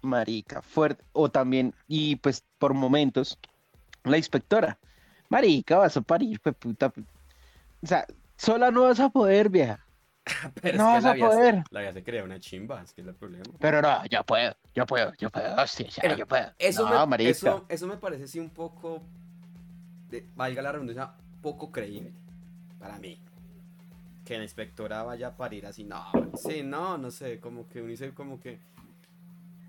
[0.02, 1.04] Marica, fuerte.
[1.14, 3.40] O también, y pues por momentos,
[4.04, 4.78] la inspectora.
[5.30, 6.92] Marica, vas a parir, pues puta.
[7.82, 8.06] O sea,
[8.38, 9.80] sola no vas a poder, vieja.
[10.62, 11.64] Pero No es vas la a vida, poder.
[11.70, 13.44] la vida se crea una chimba, es que es el problema.
[13.60, 16.52] Pero no, yo puedo, yo puedo, yo puedo, hostia, ya, Pero yo puedo.
[16.58, 19.04] Eso, no, me, eso me parece sí un poco,
[20.10, 22.12] de- valga la redundancia, poco creíble
[22.80, 23.22] para mí.
[24.24, 26.04] Que la inspectora vaya a parir así, no,
[26.36, 28.60] sí, no, no sé, como que UNICEF como que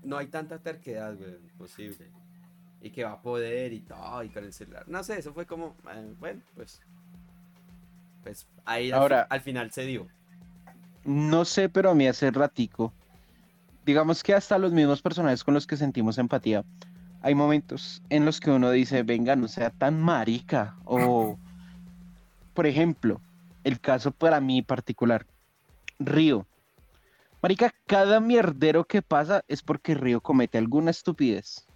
[0.01, 2.09] no hay tanta terquedad, güey, posible.
[2.81, 4.83] Y que va a poder y todo, y con el celular.
[4.87, 6.81] No sé, eso fue como, eh, bueno, pues,
[8.23, 10.07] pues ahí al, Ahora- fi- al final se dio.
[11.03, 12.93] No sé, pero a mí hace ratico,
[13.85, 16.63] digamos que hasta los mismos personajes con los que sentimos empatía,
[17.21, 20.75] hay momentos en los que uno dice, venga, no sea tan marica.
[20.85, 21.37] O,
[22.53, 23.21] por ejemplo,
[23.63, 25.25] el caso para mí particular,
[25.99, 26.45] Río.
[27.41, 31.66] Marica, cada mierdero que pasa es porque Río comete alguna estupidez.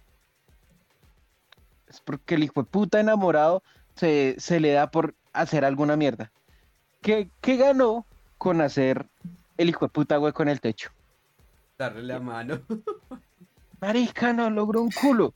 [1.92, 3.62] Es porque el hijo de puta enamorado
[3.96, 6.32] se, se le da por hacer alguna mierda.
[7.02, 8.06] ¿Qué, qué ganó
[8.38, 9.06] con hacer
[9.58, 10.90] el hijo de puta hueco en el techo?
[11.76, 12.62] Darle la mano.
[13.80, 15.34] Marica, no logró un culo.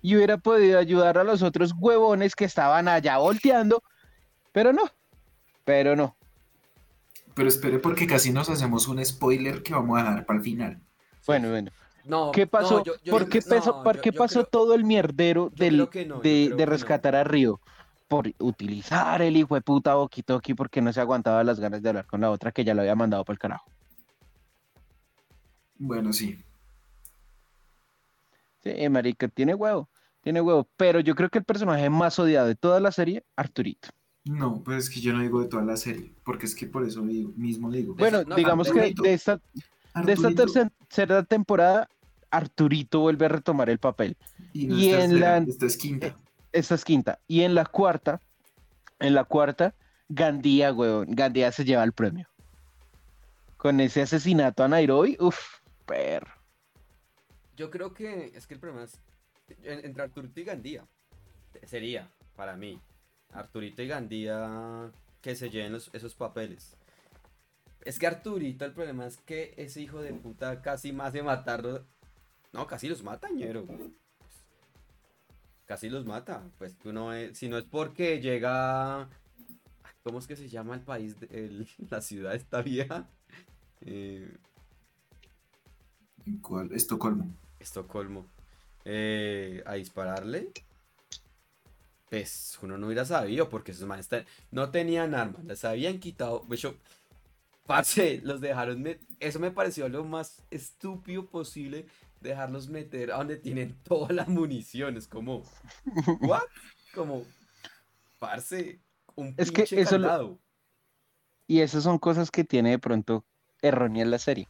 [0.00, 3.82] Y hubiera podido ayudar a los otros huevones que estaban allá volteando,
[4.52, 4.84] pero no,
[5.64, 6.16] pero no.
[7.34, 10.80] Pero espere porque casi nos hacemos un spoiler que vamos a dejar para el final.
[11.26, 11.70] Bueno, bueno.
[12.04, 12.78] No, ¿Qué pasó?
[12.78, 14.84] no, yo- yo- ¿Por qué, pasó, no, por yo- qué yo pasó creo- todo el
[14.84, 15.88] mierdero del,
[16.22, 17.60] de, de rescatar a Río?
[18.08, 19.94] Por utilizar el hijo de puta
[20.26, 22.82] Toki porque no se aguantaba las ganas de hablar con la otra que ya lo
[22.82, 23.64] había mandado para el carajo.
[25.78, 26.38] Bueno, sí.
[28.62, 29.88] Sí, marica, tiene huevo,
[30.22, 30.68] tiene huevo.
[30.76, 33.88] Pero yo creo que el personaje más odiado de toda la serie, Arturito.
[34.24, 36.84] No, pues es que yo no digo de toda la serie, porque es que por
[36.86, 37.94] eso digo- mismo digo.
[37.94, 39.38] Bueno, no, digamos que de esta,
[40.02, 41.88] de esta tercera temporada,
[42.36, 44.16] Arturito vuelve a retomar el papel.
[44.52, 46.16] y, no y es en tercera, la- esta es quinta.
[46.52, 47.18] Esta es quinta.
[47.26, 48.20] Y en la cuarta,
[49.00, 49.74] en la cuarta,
[50.08, 51.06] Gandía, huevón.
[51.10, 52.28] Gandía se lleva el premio.
[53.56, 56.32] Con ese asesinato a Nairobi, uff, perro.
[57.56, 59.00] Yo creo que es que el problema es
[59.62, 60.84] en- entre Arturito y Gandía.
[61.64, 62.80] Sería, para mí,
[63.32, 66.76] Arturito y Gandía que se lleven los- esos papeles.
[67.84, 71.86] Es que Arturito, el problema es que ese hijo de puta casi más de matarlo.
[72.54, 73.66] No, casi los mata, ñero.
[75.66, 76.42] Casi los mata.
[76.56, 79.08] Pues tú no es- si no es porque llega.
[80.04, 81.18] ¿Cómo es que se llama el país?
[81.18, 83.08] de- el- la ciudad esta vieja.
[83.80, 84.32] Eh,
[86.26, 86.72] ¿En cuál?
[86.72, 87.26] Estocolmo.
[87.58, 88.24] Estocolmo,
[88.84, 90.52] eh, a dispararle,
[92.10, 94.08] pues uno no hubiera sabido porque esos manes
[94.50, 96.44] no tenían armas, las habían quitado.
[96.48, 96.76] De hecho,
[97.66, 98.86] parce, los dejaron.
[99.18, 101.86] Eso me pareció lo más estúpido posible.
[102.24, 105.06] Dejarlos meter a donde tienen todas las municiones.
[105.06, 105.42] Como,
[106.20, 106.42] ¿what?
[106.94, 107.24] Como,
[108.18, 108.80] parce,
[109.14, 110.38] un Es que pinche eso lo-.
[111.46, 113.24] Y esas son cosas que tiene de pronto
[113.60, 114.48] errónea la serie.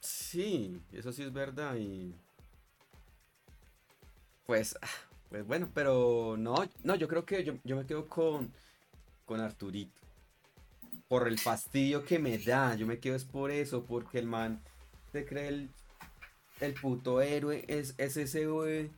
[0.00, 2.14] Sí, eso sí es verdad y
[4.46, 4.86] pues, ah,
[5.30, 8.52] pues bueno, pero no, no, yo creo que yo, yo me quedo con
[9.24, 10.00] con Arturito.
[11.08, 14.62] Por el fastidio que me da, yo me quedo es por eso, porque el man
[15.14, 15.70] se cree el,
[16.60, 18.90] el puto héroe, es, es ese güey.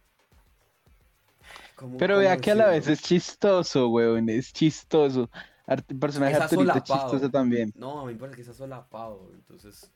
[1.74, 5.29] ¿Cómo- Pero vea que a la vez es chistoso, huevón, es chistoso.
[5.66, 7.11] Art- el personaje Es Arturito es asolapado.
[7.11, 7.72] chistoso también.
[7.76, 9.31] No, a mí me parece que está solapado.
[9.35, 9.90] Entonces,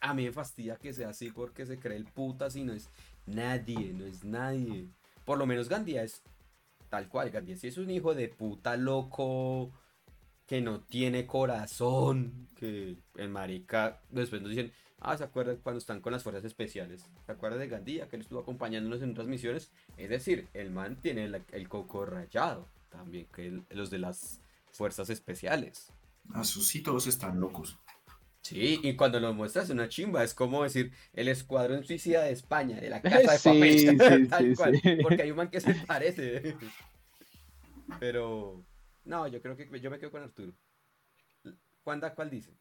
[0.00, 2.88] a mí me fastidia que sea así porque se cree el puta si no es
[3.26, 4.86] nadie, no es nadie.
[5.24, 6.22] Por lo menos Gandía es
[6.88, 7.30] tal cual.
[7.30, 9.72] Gandía sí es un hijo de puta loco
[10.46, 12.46] que no tiene corazón.
[12.54, 17.08] Que el marica después nos dicen, ah, ¿se acuerdan cuando están con las fuerzas especiales?
[17.26, 19.70] ¿Se acuerdan de Gandía que él estuvo acompañándonos en otras misiones?
[19.96, 24.40] Es decir, el man tiene la- el coco rayado también que el- los de las
[24.72, 25.92] fuerzas especiales.
[26.32, 27.78] A sus sí todos están locos.
[28.40, 32.78] Sí, y cuando lo muestras una chimba, es como decir el escuadrón suicida de España,
[32.80, 33.78] de la casa de Sí, papel,
[34.22, 34.96] sí, tal sí, cual, sí.
[35.02, 36.54] porque hay un man que se parece.
[38.00, 38.64] Pero,
[39.04, 40.52] no, yo creo que yo me quedo con Arturo.
[41.82, 42.52] ¿Cuándo, cuál dice?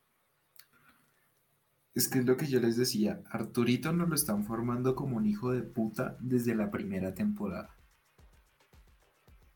[1.96, 5.28] Es que es lo que yo les decía, Arturito nos lo están formando como un
[5.28, 7.76] hijo de puta desde la primera temporada.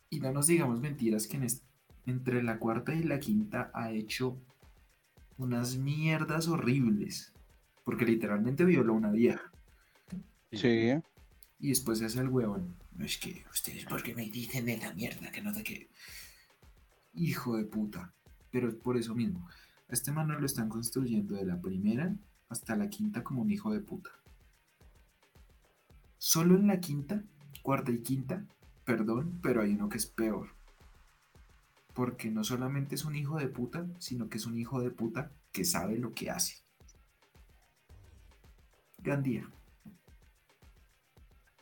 [0.10, 1.48] Y no nos digamos mentiras que en
[2.06, 4.42] entre la cuarta y la quinta ha hecho
[5.38, 7.34] unas mierdas horribles.
[7.84, 9.52] Porque literalmente violó a una vieja.
[10.52, 10.94] Sí.
[11.60, 12.76] Y después se hace el huevón.
[13.00, 15.90] Es que ustedes porque me dicen de la mierda que no sé qué.
[17.14, 18.14] Hijo de puta.
[18.52, 19.48] Pero es por eso mismo.
[19.90, 22.14] A este man nos lo están construyendo de la primera
[22.50, 24.10] hasta la quinta como un hijo de puta.
[26.18, 27.24] Solo en la quinta,
[27.62, 28.46] cuarta y quinta,
[28.84, 30.50] perdón, pero hay uno que es peor.
[31.94, 35.32] Porque no solamente es un hijo de puta, sino que es un hijo de puta
[35.52, 36.58] que sabe lo que hace.
[39.00, 39.50] Gandía.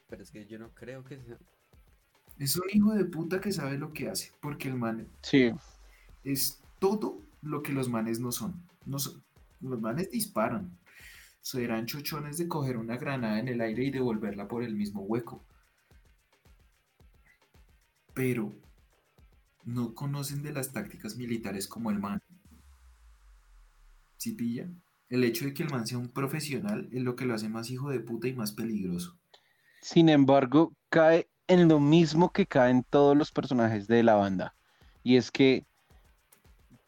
[0.08, 1.38] Pero es que yo no creo que sea.
[2.38, 4.32] Es un hijo de puta que sabe lo que hace.
[4.42, 5.52] Porque el man Sí,
[6.24, 8.62] es todo lo que los manes no son.
[8.86, 9.24] No son-
[9.62, 10.78] los manes disparan.
[11.42, 15.44] Serán chochones de coger una granada en el aire y devolverla por el mismo hueco.
[18.14, 18.54] Pero
[19.66, 22.22] no conocen de las tácticas militares como el man.
[24.18, 24.68] ¿Sí pilla?
[25.10, 27.70] El hecho de que el man sea un profesional es lo que lo hace más
[27.70, 29.18] hijo de puta y más peligroso.
[29.82, 34.56] sin embargo, cae en lo mismo que caen todos los personajes de la banda.
[35.04, 35.64] Y es que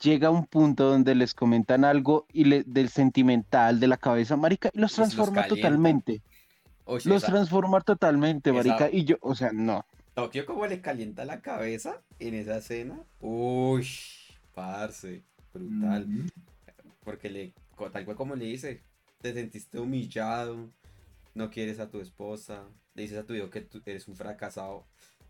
[0.02, 4.70] llega un punto donde les comentan algo y le- del sentimental de la cabeza, marica,
[4.74, 6.22] y los los transforma totalmente.
[6.86, 8.90] Los esa- transforma totalmente, esa- marica.
[8.92, 9.86] Y yo, o sea, no.
[10.14, 13.00] Tokio como le calienta la cabeza en esa escena.
[13.20, 13.88] Uy,
[14.56, 16.08] parce, brutal.
[16.08, 16.28] Mm.
[17.04, 17.54] Porque le,
[17.92, 18.82] tal cual como le dice,
[19.22, 20.70] te sentiste humillado,
[21.36, 22.64] no quieres a tu esposa,
[22.96, 24.86] le dices a tu hijo que tú eres un fracasado.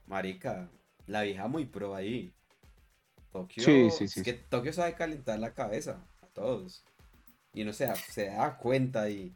[0.05, 0.69] Marica,
[1.05, 2.33] la vieja muy pro ahí.
[3.37, 4.23] Tokio, Sí, sí, es sí.
[4.23, 6.83] que Tokio sabe calentar la cabeza a todos.
[7.53, 9.35] Y uno se da, se da cuenta y...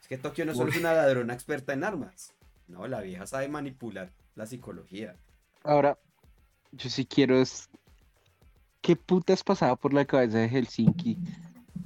[0.00, 2.32] Es que Tokio no solo es una ladrona experta en armas.
[2.68, 5.16] No, la vieja sabe manipular la psicología.
[5.62, 5.98] Ahora,
[6.72, 7.68] yo sí quiero es.
[8.80, 11.16] ¿Qué putas pasaba por la cabeza de Helsinki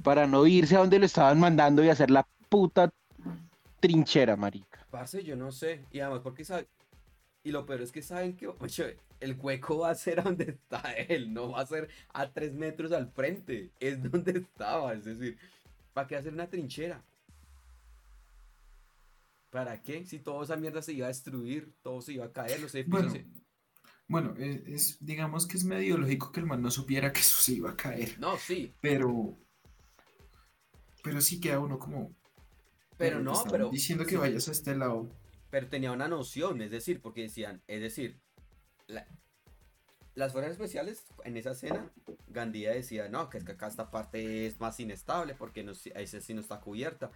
[0.03, 2.91] para no irse a donde lo estaban mandando y hacer la puta
[3.79, 4.85] trinchera, marica?
[4.91, 5.85] Parce, yo no sé.
[5.91, 6.67] Y además, porque sabe.
[7.43, 10.45] Y lo peor es que saben que oye, el hueco va a ser a donde
[10.45, 13.71] está él, no va a ser a tres metros al frente.
[13.79, 14.93] Es donde estaba.
[14.93, 15.37] Es decir,
[15.93, 17.03] ¿para qué hacer una trinchera?
[19.49, 20.05] ¿Para qué?
[20.05, 23.11] Si toda esa mierda se iba a destruir, todo se iba a caer, los edificios
[23.11, 23.25] Bueno, se-
[24.07, 27.37] bueno, es, es- digamos que es medio lógico que el man no supiera que eso
[27.39, 28.19] se iba a caer.
[28.19, 29.37] No, sí, Pero.
[31.03, 32.13] Pero sí queda uno como.
[32.97, 33.69] pero no, estaban pero.
[33.69, 35.09] Diciendo que sí, vayas a este lado.
[35.49, 38.19] Pero tenía una noción, es decir, porque decían, es decir,
[38.89, 39.07] la-
[40.15, 41.89] las fuerzas especiales en esa escena,
[42.27, 46.21] Gandía decía, no, que es que acá esta parte es más inestable porque no, ese
[46.21, 47.09] sí no está cubierta.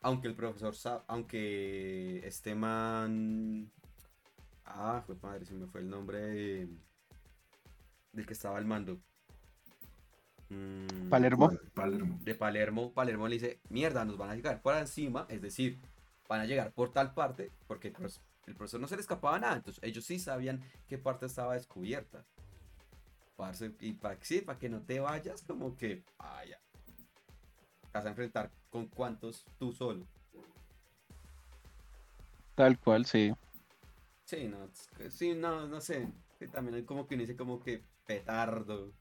[0.00, 3.70] Aunque el profesor, aunque este man,
[4.64, 6.68] ah, fue madre, se me fue el nombre de-
[8.12, 8.98] del que estaba al mando.
[10.48, 11.50] Mm, Palermo.
[11.74, 12.18] Palermo.
[12.22, 15.80] de Palermo, Palermo le dice, mierda, nos van a llegar por encima, es decir,
[16.28, 19.56] van a llegar por tal parte, porque pues, el profesor no se le escapaba nada,
[19.56, 22.24] entonces ellos sí sabían qué parte estaba descubierta.
[23.36, 26.04] Parce, y para que sí, para que no te vayas, como que,
[26.48, 26.58] ya.
[27.82, 30.06] Te vas a enfrentar con cuántos tú solo.
[32.54, 33.34] Tal cual, sí.
[34.24, 34.70] Sí, no,
[35.10, 36.08] sí, no, no sé.
[36.52, 38.92] también hay como que uno dice como que petardo.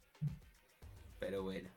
[1.19, 1.69] Pero bueno.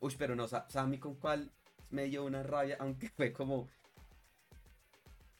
[0.00, 1.50] Uy, pero no, sa- ¿sabe a mí con cuál
[1.90, 2.76] me dio una rabia?
[2.80, 3.68] Aunque fue como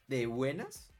[0.08, 0.92] de buenas.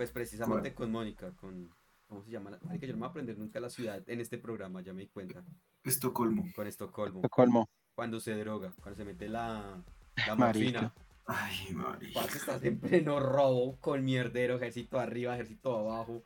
[0.00, 0.86] Pues precisamente ¿Cuál?
[0.86, 1.68] con Mónica, con...
[2.08, 2.48] ¿Cómo se llama?
[2.48, 4.94] la- Marica, yo no me voy a aprender nunca la ciudad en este programa, ya
[4.94, 5.44] me di cuenta.
[5.84, 6.46] Estocolmo.
[6.56, 7.20] Con Estocolmo.
[7.28, 7.68] Colmo.
[7.94, 9.84] Cuando se droga, cuando se mete la,
[10.26, 10.94] la morfina.
[11.26, 12.20] Ay, marica.
[12.22, 16.22] Estás en pleno robo con mierdero, ejército arriba, ejército abajo,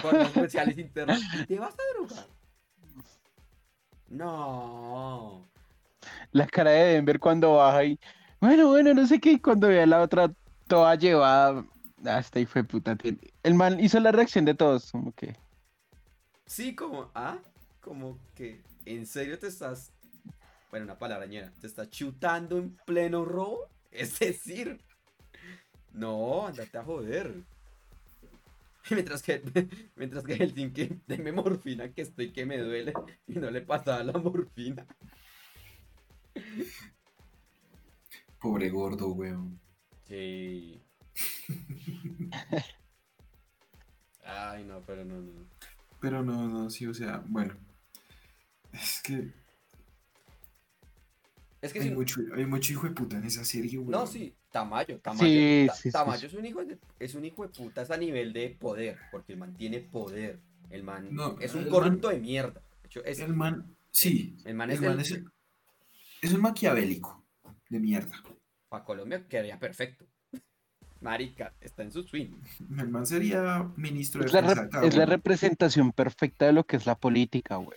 [0.00, 1.20] fuerzas especiales internas.
[1.40, 2.26] ¿Y te vas a drogar?
[4.08, 5.46] No.
[6.32, 8.00] La cara de Denver cuando baja y.
[8.40, 9.30] Bueno, bueno, no sé qué.
[9.34, 10.32] y Cuando ve a la otra
[10.66, 11.64] toda llevada.
[12.04, 12.96] Hasta ahí fue puta.
[13.42, 14.92] El man hizo la reacción de todos.
[14.92, 15.36] Como que.
[16.46, 17.38] Sí, como, ah,
[17.80, 19.92] como que, ¿en serio te estás,
[20.70, 23.68] bueno, una palabra ñera, te estás chutando en pleno robo?
[23.94, 24.80] Es decir,
[25.92, 27.44] no, andate a joder.
[28.90, 29.40] Mientras que,
[29.96, 32.92] mientras que el que deme morfina que estoy que me duele
[33.26, 34.84] y no le pasaba la morfina.
[38.40, 39.58] Pobre gordo, weón.
[40.06, 40.82] Sí.
[44.24, 45.32] Ay, no, pero no, no.
[46.00, 47.54] Pero no, no, sí, o sea, bueno.
[48.72, 49.30] Es que
[51.62, 53.90] Es que hay si, mucho, hay mucho hijo de puta en esa serie, weón.
[53.90, 56.26] No, sí, Tamayo, Tamayo, Sí, Ta- sí, sí, Tamayo sí.
[56.26, 59.38] es un hijo de, es un hijo de puta a nivel de poder, porque el
[59.38, 60.40] man tiene poder.
[60.70, 62.60] El man No, es un corrupto de mierda.
[62.82, 64.36] De hecho, es, El man, sí.
[64.44, 65.24] el man el es, man el- es, el-
[66.22, 67.22] es un maquiavélico
[67.68, 68.22] de mierda.
[68.68, 70.04] para Colombia quedaría perfecto.
[71.04, 72.30] Marica, está en su swing.
[72.78, 76.76] El man sería ministro de Es la, defensa es la representación perfecta de lo que
[76.76, 77.74] es la política, weón.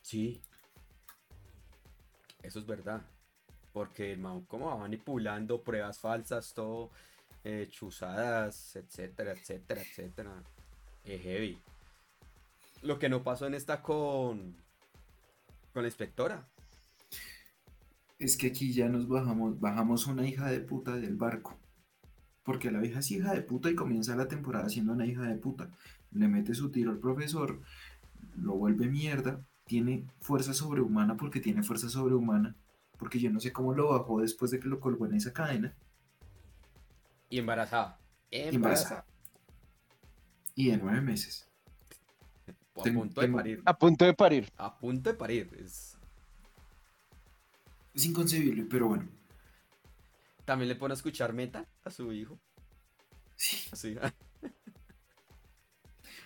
[0.00, 0.40] Sí.
[2.42, 3.02] Eso es verdad.
[3.74, 6.90] Porque el man como va manipulando pruebas falsas, todo,
[7.44, 10.42] eh, chuzadas, etcétera, etcétera, etcétera.
[11.04, 11.62] Es heavy.
[12.82, 14.56] lo que no pasó en esta con,
[15.74, 16.48] con la inspectora.
[18.18, 21.59] Es que aquí ya nos bajamos, bajamos una hija de puta del barco.
[22.50, 25.36] Porque la vieja es hija de puta y comienza la temporada siendo una hija de
[25.36, 25.70] puta.
[26.10, 27.60] Le mete su tiro al profesor,
[28.36, 32.56] lo vuelve mierda, tiene fuerza sobrehumana porque tiene fuerza sobrehumana.
[32.98, 35.72] Porque yo no sé cómo lo bajó después de que lo colgó en esa cadena.
[37.28, 38.00] Y embarazada.
[38.32, 39.04] Embarazada.
[40.56, 41.48] Y de nueve meses.
[42.74, 43.62] A Ten- punto de parir.
[43.64, 44.52] A punto de parir.
[44.56, 45.56] A punto de parir.
[45.56, 45.96] Es...
[47.94, 49.19] Es inconcebible, pero bueno.
[50.50, 52.40] También le pone a escuchar meta a su hijo.
[53.36, 53.68] Sí.
[53.72, 53.96] Así.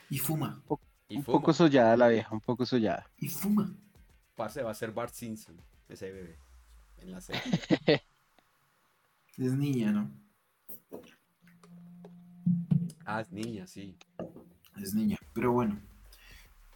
[0.09, 0.62] Y fuma.
[1.09, 1.41] y un fuma.
[1.41, 3.07] poco sollada la vieja, un poco sollada.
[3.18, 3.70] Y fuma.
[4.35, 5.61] Parce, va a ser Bart Simpson,
[5.91, 6.39] ese bebé.
[7.03, 7.43] En la serie.
[9.37, 10.11] Es niña, ¿no?
[13.05, 13.99] Ah, es niña, sí.
[14.81, 15.18] Es niña.
[15.35, 15.79] Pero bueno.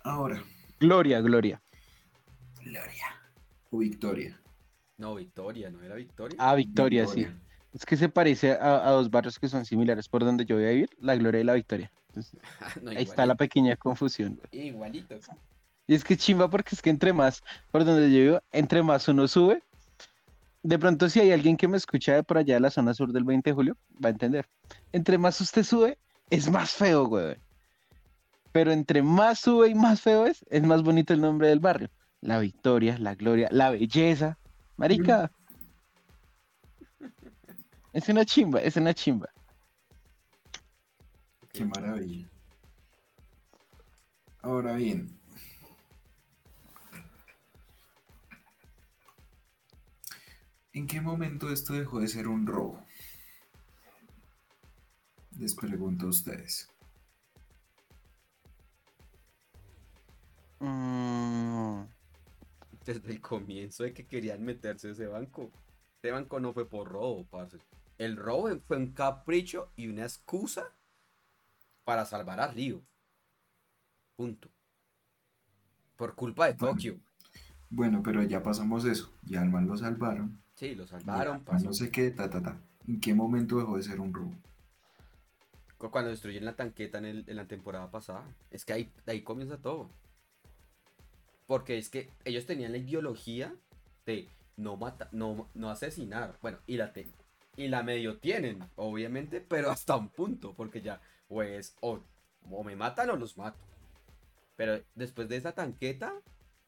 [0.05, 0.45] Ahora,
[0.79, 1.63] Gloria, Gloria.
[2.63, 3.07] Gloria.
[3.71, 4.39] O Victoria.
[4.99, 6.37] No, Victoria, ¿no era Victoria?
[6.41, 7.27] Ah, Victoria, sí.
[7.73, 10.65] Es que se parece a, a dos barrios que son similares por donde yo voy
[10.65, 11.91] a vivir, la Gloria y la Victoria.
[12.09, 12.41] Entonces,
[12.83, 14.41] No, ahí está la pequeña confusión.
[14.51, 15.17] Igualito.
[15.87, 19.07] Y es que chimba porque es que entre más, por donde yo vivo, entre más
[19.09, 19.63] uno sube,
[20.63, 23.13] de pronto si hay alguien que me escucha de por allá de la zona sur
[23.13, 24.49] del 20 de julio, va a entender.
[24.93, 27.37] Entre más usted sube, es más feo, güey.
[28.53, 31.89] Pero entre más sube y más feo es, es más bonito el nombre del barrio.
[32.21, 34.39] La victoria, la gloria, la belleza.
[34.79, 35.31] Marica.
[37.93, 39.29] Es una chimba, es una chimba.
[41.53, 42.29] Qué maravilla.
[44.41, 45.19] Ahora bien.
[50.73, 52.81] ¿En qué momento esto dejó de ser un robo?
[55.37, 56.69] Les pregunto a ustedes.
[60.61, 61.83] Mm,
[62.89, 65.51] Desde el comienzo de que querían meterse a ese banco.
[65.99, 67.59] Ese banco no fue por robo, parce.
[67.99, 70.73] El robo fue un capricho y una excusa
[71.85, 72.81] para salvar a Río.
[74.17, 74.49] Punto.
[75.97, 76.55] Por culpa de.
[76.55, 76.99] Tokio.
[77.69, 79.13] Bueno, pero ya pasamos eso.
[79.23, 80.41] Ya al man lo salvaron.
[80.55, 81.45] Sí, lo salvaron.
[81.45, 81.67] pasó.
[81.67, 82.57] no sé qué, ta, ta, ta.
[82.87, 84.33] ¿En qué momento dejó de ser un robo?
[85.77, 88.25] Cu- Cuando destruyen la tanqueta en, el- en la temporada pasada.
[88.51, 89.91] Es que ahí, ahí comienza todo.
[91.49, 93.57] Porque es que ellos tenían la ideología
[94.07, 96.39] de no mata, no, no asesinar.
[96.43, 97.13] Bueno, y la, te-
[97.57, 100.55] y la medio tienen, obviamente, pero hasta un punto.
[100.55, 102.01] Porque ya, pues, o,
[102.53, 103.59] o me matan o los mato.
[104.57, 106.15] Pero después de esa tanqueta,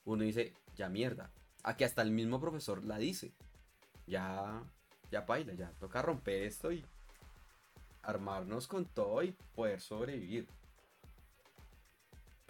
[0.07, 1.31] uno dice, ya mierda.
[1.63, 3.33] Aquí hasta el mismo profesor la dice.
[4.07, 4.65] Ya,
[5.13, 6.85] ya baila, ya toca romper esto y
[8.03, 10.49] armarnos con todo y poder sobrevivir.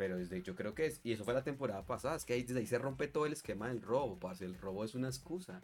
[0.01, 2.43] Pero desde yo creo que es, y eso fue la temporada pasada, es que ahí,
[2.43, 5.61] desde ahí se rompe todo el esquema del robo, parce, el robo es una excusa.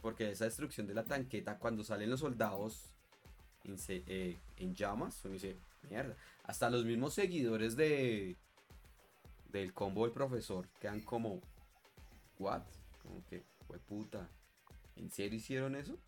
[0.00, 2.94] Porque esa destrucción de la tanqueta, cuando salen los soldados
[3.64, 4.38] en, eh,
[4.76, 5.56] llamas, uno dice,
[5.90, 6.14] mierda.
[6.44, 8.36] Hasta los mismos seguidores de
[9.50, 11.40] del combo del profesor quedan como,
[12.38, 12.62] ¿what?
[13.02, 14.28] Como que, fue puta.
[14.94, 15.98] ¿En serio hicieron eso?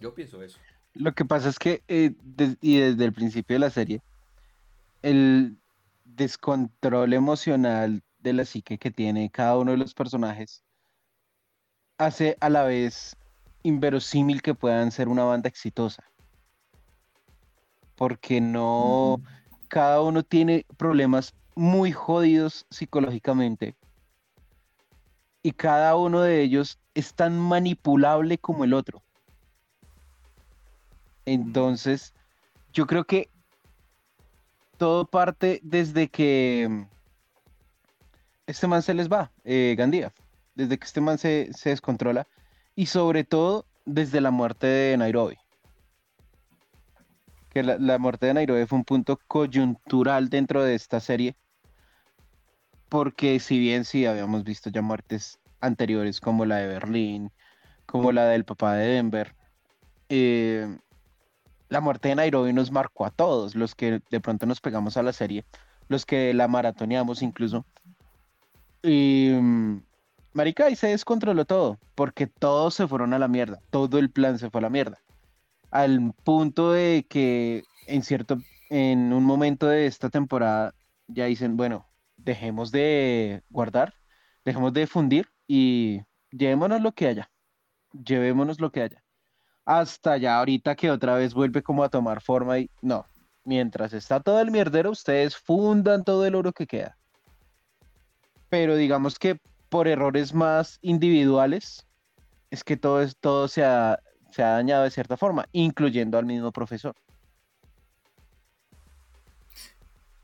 [0.00, 0.58] Yo pienso eso.
[0.94, 2.16] Lo que pasa es que, eh,
[2.60, 4.02] y desde el principio de la serie,
[5.02, 5.58] el
[6.04, 10.62] descontrol emocional de la psique que tiene cada uno de los personajes
[11.98, 13.16] hace a la vez
[13.62, 16.04] inverosímil que puedan ser una banda exitosa.
[17.94, 19.20] Porque no,
[19.68, 23.76] cada uno tiene problemas muy jodidos psicológicamente
[25.42, 29.02] y cada uno de ellos es tan manipulable como el otro.
[31.26, 32.14] Entonces,
[32.72, 33.28] yo creo que
[34.80, 36.82] todo parte desde que mm,
[38.46, 40.10] este man se les va, eh, Gandía,
[40.54, 42.26] desde que este man se, se descontrola
[42.74, 45.36] y sobre todo desde la muerte de Nairobi.
[47.50, 51.36] Que la, la muerte de Nairobi fue un punto coyuntural dentro de esta serie,
[52.88, 57.30] porque si bien sí habíamos visto ya muertes anteriores como la de Berlín,
[57.84, 59.34] como la del papá de Denver,
[60.08, 60.74] eh,
[61.70, 65.02] la muerte de Nairobi nos marcó a todos, los que de pronto nos pegamos a
[65.02, 65.46] la serie,
[65.88, 67.64] los que la maratoneamos incluso.
[68.82, 69.82] Y mm,
[70.34, 74.38] marica, ahí se descontroló todo, porque todos se fueron a la mierda, todo el plan
[74.38, 74.98] se fue a la mierda.
[75.70, 80.74] Al punto de que en cierto, en un momento de esta temporada
[81.06, 83.94] ya dicen, bueno, dejemos de guardar,
[84.44, 86.00] dejemos de fundir y
[86.32, 87.30] llevémonos lo que haya,
[87.92, 89.04] llevémonos lo que haya
[89.78, 93.06] hasta ya ahorita que otra vez vuelve como a tomar forma y no,
[93.44, 96.96] Mientras está todo el mierdero, ustedes fundan todo el oro que queda.
[98.48, 101.86] Pero digamos que por errores más individuales,
[102.50, 103.98] es que todo, es, todo se, ha,
[104.30, 106.94] se ha dañado de cierta forma, incluyendo al mismo profesor.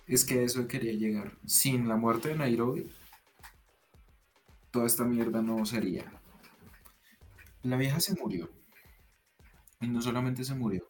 [0.07, 1.33] Es que eso quería llegar.
[1.47, 2.91] Sin la muerte de Nairobi,
[4.71, 6.05] toda esta mierda no sería.
[7.63, 8.56] La vieja se murió.
[9.81, 10.89] Y no solamente se murió,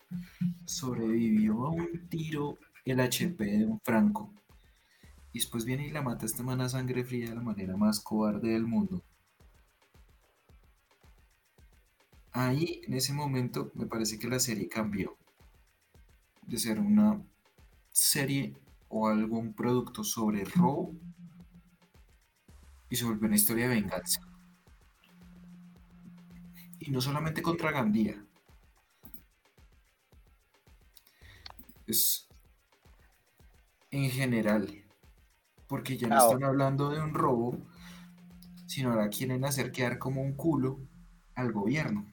[0.65, 4.33] sobrevivió a un tiro el HP de un franco.
[5.33, 8.01] Y después viene y la mata esta man a sangre fría de la manera más
[8.01, 9.03] cobarde del mundo.
[12.33, 15.17] Ahí, en ese momento, me parece que la serie cambió.
[16.47, 17.21] De ser una
[17.91, 18.55] serie
[18.89, 20.95] o algún producto sobre robo
[22.89, 24.21] y se volvió una historia de venganza.
[26.79, 28.23] Y no solamente contra Gandía.
[31.87, 32.29] Es
[33.91, 34.85] en general.
[35.69, 37.59] Porque ya no Ah, están hablando de un robo,
[38.67, 40.79] sino ahora quieren hacer quedar como un culo
[41.35, 42.07] al gobierno.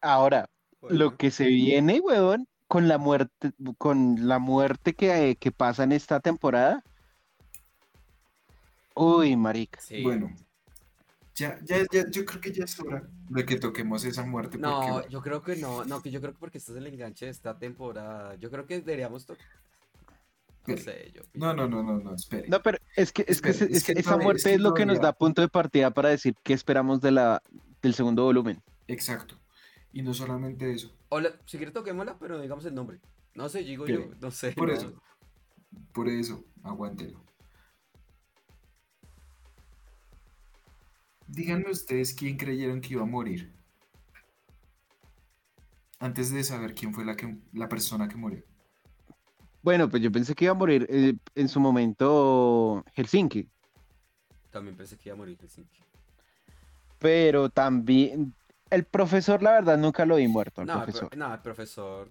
[0.00, 0.46] Ahora,
[0.80, 5.84] Bueno, lo que se viene, weón, con la muerte, con la muerte que, que pasa
[5.84, 6.82] en esta temporada.
[8.96, 9.80] Uy, marica.
[9.80, 10.02] sí.
[10.02, 10.34] Bueno,
[11.36, 14.58] ya, ya, ya, yo creo que ya es hora de que toquemos esa muerte.
[14.58, 16.86] No, porque yo creo que no, no, que yo creo que porque este es el
[16.86, 18.34] enganche de esta temporada.
[18.36, 19.46] Yo creo que deberíamos tocar.
[20.66, 21.22] No sé, yo.
[21.34, 22.48] No, no, no, no, no, espere.
[22.48, 24.74] No, pero es que, es que, es que esa todavía- muerte es que es lo
[24.74, 27.40] que nos da punto de partida para decir qué esperamos de la,
[27.82, 28.60] del segundo volumen.
[28.88, 29.38] Exacto.
[29.92, 30.92] Y no solamente eso.
[31.08, 32.98] Hola, si quieres toquémosla, pero digamos el nombre.
[33.34, 34.52] No sé, digo yo, no sé.
[34.52, 34.74] Por no.
[34.74, 34.92] eso.
[35.92, 37.22] Por eso, aguántelo.
[41.28, 43.52] Díganme ustedes quién creyeron que iba a morir.
[45.98, 48.42] Antes de saber quién fue la, que, la persona que murió.
[49.62, 53.48] Bueno, pues yo pensé que iba a morir eh, en su momento Helsinki,
[54.50, 55.80] También pensé que iba a morir Helsinki.
[56.98, 58.32] pero también
[58.70, 61.16] el profesor, la verdad, nunca lo vi muerto, No, el pro- profesor.
[61.16, 62.10] no, el profesor.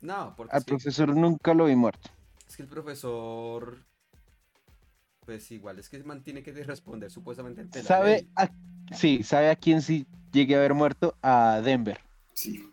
[0.00, 2.08] No, porque Al que, profesor nunca lo vi muerto.
[2.48, 3.78] es que el profesor.
[5.30, 8.50] Pues igual, es que se mantiene que responder supuestamente ante ¿Sabe a,
[8.90, 11.16] sí, ¿sabe a quién sí llegué a ver muerto?
[11.22, 12.00] A Denver.
[12.32, 12.68] Sí.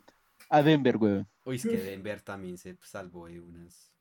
[0.49, 1.28] A Denver, weón.
[1.45, 3.91] Uy, es que Denver también se salvó de unas.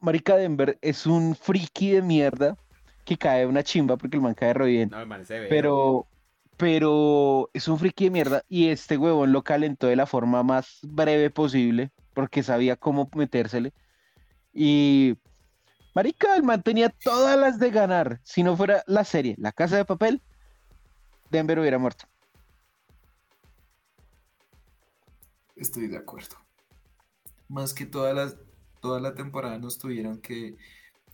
[0.00, 2.58] Marica Denver es un friki de mierda
[3.04, 4.88] que cae de una chimba porque el man cae re bien.
[4.90, 5.48] No, el man es severo.
[5.48, 6.06] Pero,
[6.56, 10.80] pero es un friki de mierda y este huevón lo calentó de la forma más
[10.82, 13.72] breve posible porque sabía cómo metérsele.
[14.52, 15.14] Y,
[15.94, 18.20] marica, el man tenía todas las de ganar.
[18.22, 20.22] Si no fuera la serie, La Casa de Papel,
[21.30, 22.06] Denver hubiera muerto.
[25.56, 26.36] Estoy de acuerdo.
[27.48, 28.32] Más que toda la,
[28.80, 30.56] toda la temporada nos tuvieron que,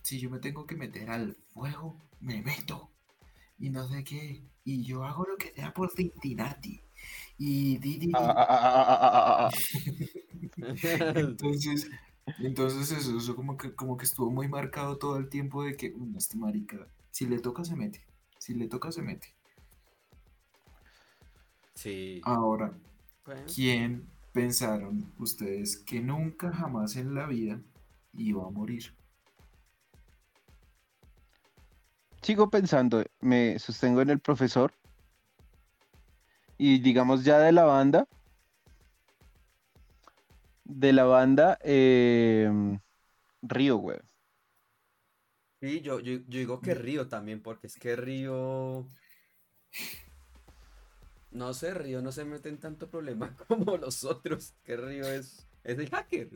[0.03, 2.91] si yo me tengo que meter al fuego, me meto.
[3.59, 4.43] Y no sé qué.
[4.63, 6.81] Y yo hago lo que sea por Cincinnati.
[7.37, 8.11] Y di, di, di.
[8.15, 9.49] Ah,
[11.15, 11.89] Entonces,
[12.39, 15.91] entonces eso, eso como que, como que estuvo muy marcado todo el tiempo de que,
[15.91, 18.05] "Mm, este marica, si le toca se mete.
[18.37, 19.33] Si le toca se mete.
[21.73, 22.21] Sí.
[22.23, 22.73] Ahora,
[23.25, 23.41] bueno.
[23.53, 27.59] ¿quién pensaron ustedes que nunca jamás en la vida
[28.13, 28.93] iba a morir?
[32.21, 34.73] Sigo pensando, me sostengo en el profesor.
[36.57, 38.07] Y digamos ya de la banda.
[40.69, 42.79] De la banda em,
[43.41, 43.99] Río, güey.
[45.61, 48.85] Sí, yo, yo, yo digo que Río también, porque es que Río.
[51.31, 54.53] No sé, Río no se mete en tanto problema como los otros.
[54.65, 56.29] Que Río es, es el hacker.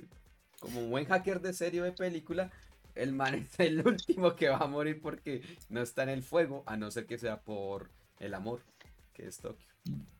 [0.62, 2.52] Como un buen hacker de serie o de película,
[2.96, 6.64] el man es el último que va a morir porque no está en el fuego,
[6.68, 8.62] a no ser que sea por el amor,
[9.14, 9.68] que es Tokio.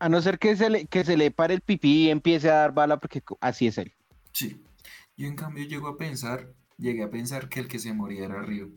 [0.00, 2.56] A no ser que se le, que se le pare el pipí y empiece a
[2.56, 3.94] dar bala, porque así es él.
[4.32, 4.62] Sí.
[5.16, 8.42] Yo en cambio llego a pensar, llegué a pensar que el que se moría era
[8.42, 8.70] Río.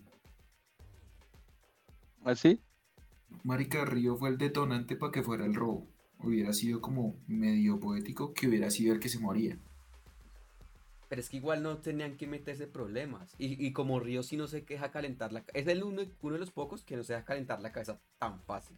[2.24, 2.62] ¿Así?
[3.43, 5.88] Marica Río fue el detonante para que fuera el robo.
[6.20, 9.58] Hubiera sido como medio poético que hubiera sido el que se moría.
[11.08, 13.36] Pero es que igual no tenían que meterse problemas.
[13.38, 15.60] Y, y como Río sí no se deja calentar la cabeza.
[15.60, 18.41] Es el uno, uno de los pocos que no se deja calentar la cabeza tan
[18.41, 18.76] fácil.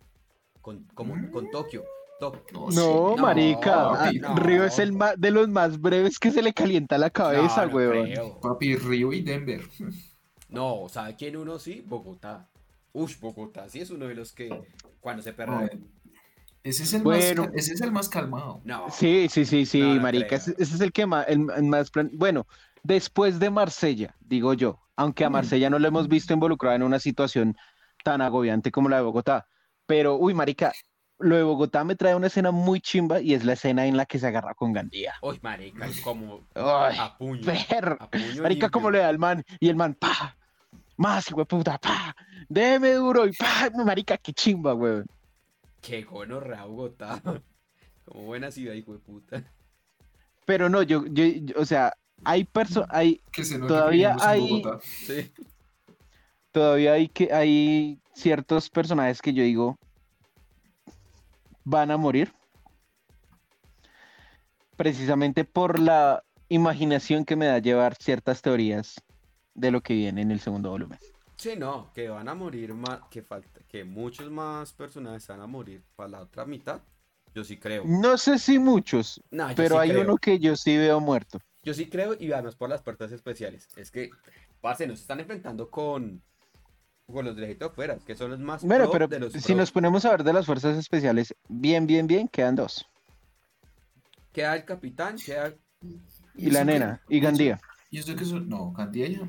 [0.62, 1.86] Con, como con Tokio.
[2.20, 2.78] No, No, sí.
[2.78, 3.90] no, marica.
[3.90, 5.08] papi, ah, Río es no.
[5.12, 8.06] el de los más breves que se le calienta la cabeza, No, no huevón.
[8.06, 8.40] creo.
[8.42, 9.62] Papi, Río y Denver.
[10.50, 11.84] No, ¿sabe quién uno sí?
[11.86, 12.48] Bogotá.
[12.94, 14.50] Ush, Bogotá sí es uno de los que
[15.02, 15.70] cuando se perra.
[16.64, 17.44] Ese es el, Bueno.
[17.48, 18.62] más, ese es el más calmado.
[18.64, 18.86] No.
[18.90, 20.38] Sí, sí, sí, sí, marica.
[20.38, 22.48] Ese, ese es el que más, el, el más plan- Bueno,
[22.82, 25.34] después de Marsella, digo yo, aunque a Mm.
[25.34, 27.58] Marsella no lo hemos visto involucrado en una situación
[28.06, 29.48] tan agobiante como la de Bogotá.
[29.86, 30.72] Pero, uy, marica,
[31.20, 34.06] lo de Bogotá me trae una escena muy chimba y es la escena en la
[34.06, 35.16] que se agarra con Gandía.
[35.22, 37.42] Uy, marica, como Ay, a puño.
[37.70, 37.98] perro.
[38.00, 38.72] A puño Marica, limpio.
[38.72, 40.38] como le da al man, y el man, pa,
[40.96, 42.16] más, hijo de puta, pa,
[42.48, 45.06] déme duro, y pa, marica, qué chimba, weón.
[45.82, 47.22] Qué gonorrea Bogotá.
[48.06, 49.44] Como buena ciudad, hijo de puta.
[50.46, 51.94] Pero no, yo, yo, yo- o sea,
[52.24, 54.64] hay personas, hay, Que se Todavía que hay-.
[54.82, 55.32] Sí.
[56.52, 59.78] todavía hay que, hay ciertos personajes que yo digo
[61.68, 62.34] van a morir.
[64.78, 68.96] Precisamente por la imaginación que me da llevar ciertas teorías
[69.54, 70.98] de lo que viene en el segundo volumen.
[71.36, 75.48] Sí, no, que van a morir más, que falta, que muchos más personajes van a
[75.48, 76.82] morir para la otra mitad.
[77.36, 77.84] Yo sí creo.
[77.86, 80.02] No sé si muchos, No, pero sí hay creo.
[80.04, 81.40] uno que yo sí veo muerto.
[81.64, 83.68] Yo sí creo y además por las puertas especiales.
[83.76, 84.10] Es que,
[84.62, 86.24] parce, nos están enfrentando con,
[87.12, 89.56] con los de afuera, que son los más Bueno, pero de los si pro.
[89.56, 92.86] nos ponemos a ver de las fuerzas especiales, bien, bien, bien, quedan dos.
[94.34, 95.54] Queda el capitán, queda...
[96.36, 97.60] Y la eso que- nena, y Gandía.
[97.90, 98.48] Y eso que son.
[98.50, 99.20] No, Gandía ya.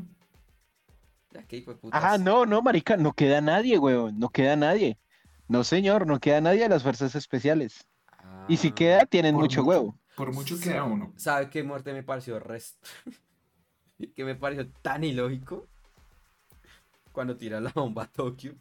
[1.80, 2.02] Putas.
[2.02, 4.98] Ajá, no, no, marica, no queda nadie, weón, no queda nadie.
[5.46, 7.86] No, señor, no queda nadie de las fuerzas especiales.
[8.48, 9.96] Y si Ah, queda, tienen mucho huevo.
[10.16, 11.12] Por mucho queda uno.
[11.16, 12.88] ¿Sabe qué muerte me pareció resto?
[14.16, 15.68] que me pareció tan ilógico
[17.18, 18.54] cuando tira la bomba a Tokio.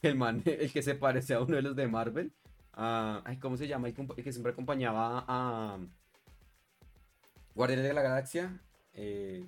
[0.00, 2.30] El man, el que se parece a uno de los de Marvel.
[2.74, 3.88] ah, ay, ¿cómo se llama?
[3.88, 5.78] El, que siempre acompañaba a
[7.56, 8.60] Guardianes de la Galaxia.
[8.92, 9.44] eh,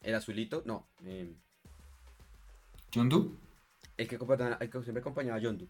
[0.00, 0.86] el azulito, no.
[1.04, 1.30] eh,
[2.94, 3.28] ¿John Doe?
[3.98, 5.68] el, que acompañaba- el que siempre acompañaba a Yondu.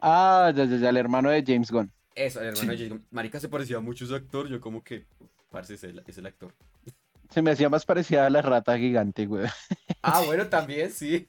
[0.00, 1.90] Ah, ya, ya, ya, el hermano de James Gunn.
[2.14, 2.76] Eso, el hermano Sí.
[2.78, 3.04] de Jason.
[3.10, 4.46] Marica se parecía mucho a ese actor.
[4.48, 5.04] Yo, como que.
[5.50, 6.52] Parce, es el, es el actor.
[7.34, 9.50] Se me hacía más parecida a la rata gigante, weón.
[10.02, 11.26] Ah, bueno, también, sí.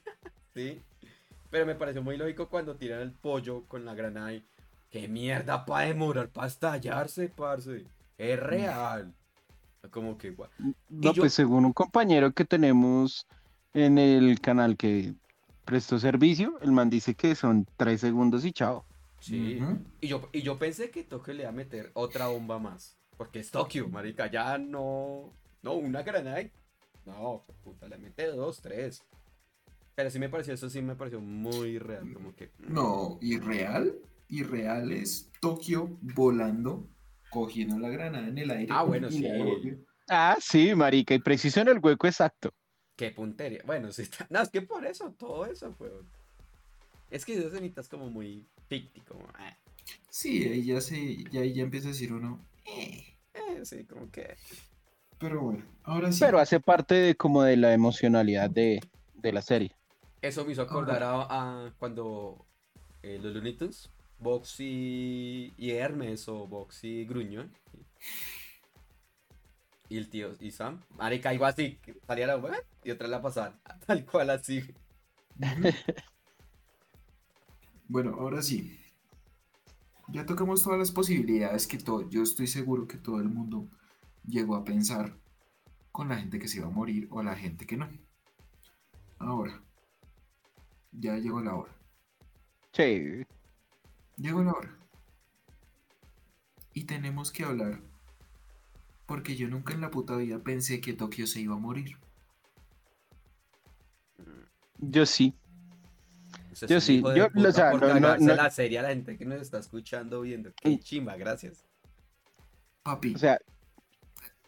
[0.54, 0.80] Sí.
[1.50, 4.46] Pero me pareció muy lógico cuando tiran el pollo con la granada y.
[4.92, 7.86] ¡Qué mierda para demorar para estallarse, parce!
[8.20, 9.12] Es real.
[9.90, 10.48] Como que guau.
[10.90, 13.26] No, yo- pues según un compañero que tenemos
[13.74, 15.14] en el canal que
[15.66, 18.86] prestó servicio, el man dice que son tres segundos y chao.
[19.20, 19.60] Sí.
[20.02, 22.96] Y, yo, y yo pensé que Tokio le iba a meter otra bomba más.
[23.18, 24.30] Porque es Tokio, marica.
[24.30, 25.34] Ya no.
[25.66, 26.42] No, una granada.
[26.42, 26.52] y-
[27.08, 29.04] No, puta, le mete dos, tres.
[29.96, 32.14] Pero sí me pareció, eso sí me pareció muy real.
[32.14, 32.52] Como que.
[32.60, 33.96] No, irreal.
[34.30, 36.88] Irreal es Tokio volando,
[37.32, 38.68] cogiendo la granada en el aire.
[38.72, 39.26] Ah, bueno, sí.
[40.08, 42.52] Ah, sí, marica, y preciso en el hueco exacto.
[42.96, 43.62] Qué puntería.
[43.66, 44.28] Bueno, sí está.
[44.30, 45.92] No, es que por eso, todo eso fue.
[47.10, 49.24] Es que esas escenitas como muy ficti, como.
[49.40, 49.58] eh,
[50.10, 52.40] Sí, ahí ya, se, ya, ahí ya empieza a decir uno.
[52.66, 53.16] "Eh".
[53.34, 54.36] eh, sí, como que.
[55.20, 56.20] Pero bueno, ahora sí.
[56.20, 58.82] Pero hace parte de como de la emocionalidad de,
[59.16, 59.76] de la serie.
[60.22, 62.46] Eso me hizo acordar a, a cuando
[63.04, 63.90] eh, los Looney Tunes,
[64.20, 67.52] Box y, y Hermes o Box y Gruñón.
[69.88, 70.82] Y el tío y Sam.
[70.98, 71.80] Marica, algo así.
[72.08, 73.60] Salía la bomba y otra la pasaban.
[73.86, 74.64] Tal cual así.
[77.88, 78.80] Bueno, ahora sí.
[80.08, 83.68] Ya tocamos todas las posibilidades que todo, yo estoy seguro que todo el mundo
[84.28, 85.18] llegó a pensar
[85.92, 87.90] con la gente que se iba a morir o la gente que no.
[89.20, 89.62] Ahora,
[90.92, 91.72] ya llegó la hora.
[92.74, 93.26] Sí,
[94.18, 94.78] Llegó la hora.
[96.74, 97.82] Y tenemos que hablar.
[99.06, 101.98] Porque yo nunca en la puta vida pensé que Tokio se iba a morir.
[104.80, 105.34] yo sí.
[106.52, 109.26] Usted Yo sí, yo, o sea, no- no- no- la serie a la gente que
[109.26, 110.54] nos está escuchando viendo.
[110.62, 111.66] Qué chimba, gracias.
[112.84, 113.40] Papi, O sea,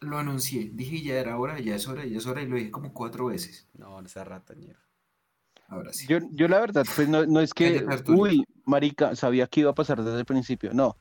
[0.01, 0.69] lo anuncié.
[0.73, 2.41] Dije ya era hora, ya es hora, ya es hora.
[2.41, 3.67] Y lo dije como cuatro veces.
[3.73, 4.79] No, no sea ratañero.
[5.69, 6.07] Ahora sí.
[6.07, 9.75] yo, yo la verdad, pues no, no es que, uy, marica, sabía que iba a
[9.75, 10.95] pasar desde el principio, no.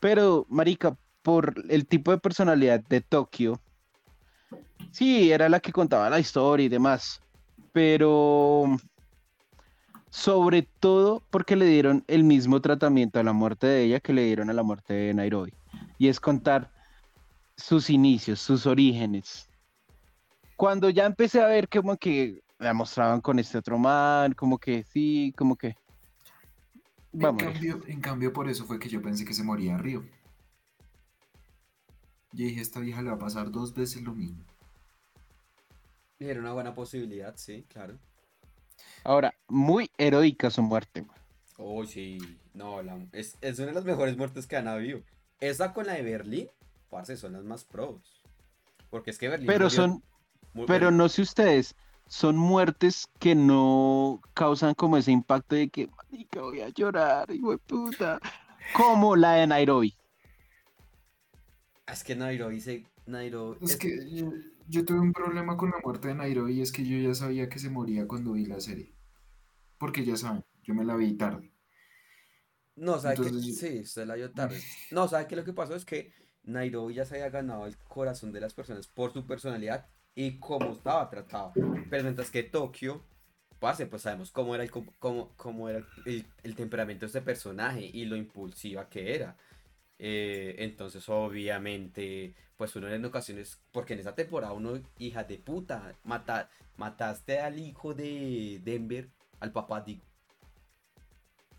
[0.00, 3.60] Pero, marica, por el tipo de personalidad de Tokio,
[4.90, 7.22] sí, era la que contaba la historia y demás.
[7.72, 8.76] Pero,
[10.10, 14.24] sobre todo porque le dieron el mismo tratamiento a la muerte de ella que le
[14.24, 15.54] dieron a la muerte de Nairobi.
[15.96, 16.70] Y es contar
[17.56, 19.48] sus inicios, sus orígenes.
[20.56, 24.84] Cuando ya empecé a ver como que la mostraban con este otro man, como que
[24.84, 25.76] sí, como que...
[27.14, 30.02] En cambio, en cambio, por eso fue que yo pensé que se moría Río.
[32.32, 34.42] Yo dije, esta vieja le va a pasar dos veces lo mismo.
[36.18, 37.98] Era una buena posibilidad, sí, claro.
[39.04, 41.04] Ahora, muy heroica su muerte.
[41.58, 42.18] Oh, sí.
[42.54, 45.02] No, la- es, es una de las mejores muertes que han habido.
[45.40, 46.48] Esa con la de Berlín,
[46.92, 48.22] parce, son las más pros.
[48.90, 49.46] Porque es que Berlín.
[49.46, 50.02] Pero murió son,
[50.52, 51.74] muy- pero no sé ustedes,
[52.06, 57.52] son muertes que no causan como ese impacto de que, marica, voy a llorar, hijo
[57.52, 58.20] de puta.
[58.76, 59.96] Como la de Nairobi.
[61.86, 62.86] Es que Nairobi se.
[63.06, 63.58] Nairobi.
[63.64, 64.30] Es es- que yo,
[64.68, 67.48] yo tuve un problema con la muerte de Nairobi y es que yo ya sabía
[67.48, 68.94] que se moría cuando vi la serie.
[69.78, 71.50] Porque ya saben, yo me la vi tarde.
[72.76, 73.22] No, ¿sabe qué?
[73.22, 74.60] Entonces, Sí, se la dio tarde.
[74.90, 75.36] No, ¿sabe qué?
[75.36, 76.12] Lo que pasó es que
[76.44, 80.72] Nairobi ya se había ganado el corazón de las personas por su personalidad y cómo
[80.72, 81.52] estaba tratado.
[81.88, 83.02] Pero mientras que Tokio,
[83.58, 88.04] parce, pues sabemos cómo era el, cómo, era el, el temperamento de este personaje y
[88.04, 89.36] lo impulsiva que era.
[90.04, 95.94] Eh, entonces, obviamente, pues uno en ocasiones, porque en esa temporada uno, hija de puta,
[96.02, 100.02] mata, mataste al hijo de Denver, al papá, digo.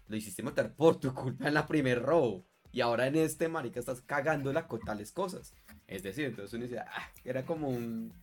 [0.07, 2.45] Lo hiciste matar por tu culpa en la primer robo.
[2.73, 5.53] Y ahora en este, marica, estás cagándola con tales cosas.
[5.87, 8.13] Es decir, entonces uno dice, ah, era como un...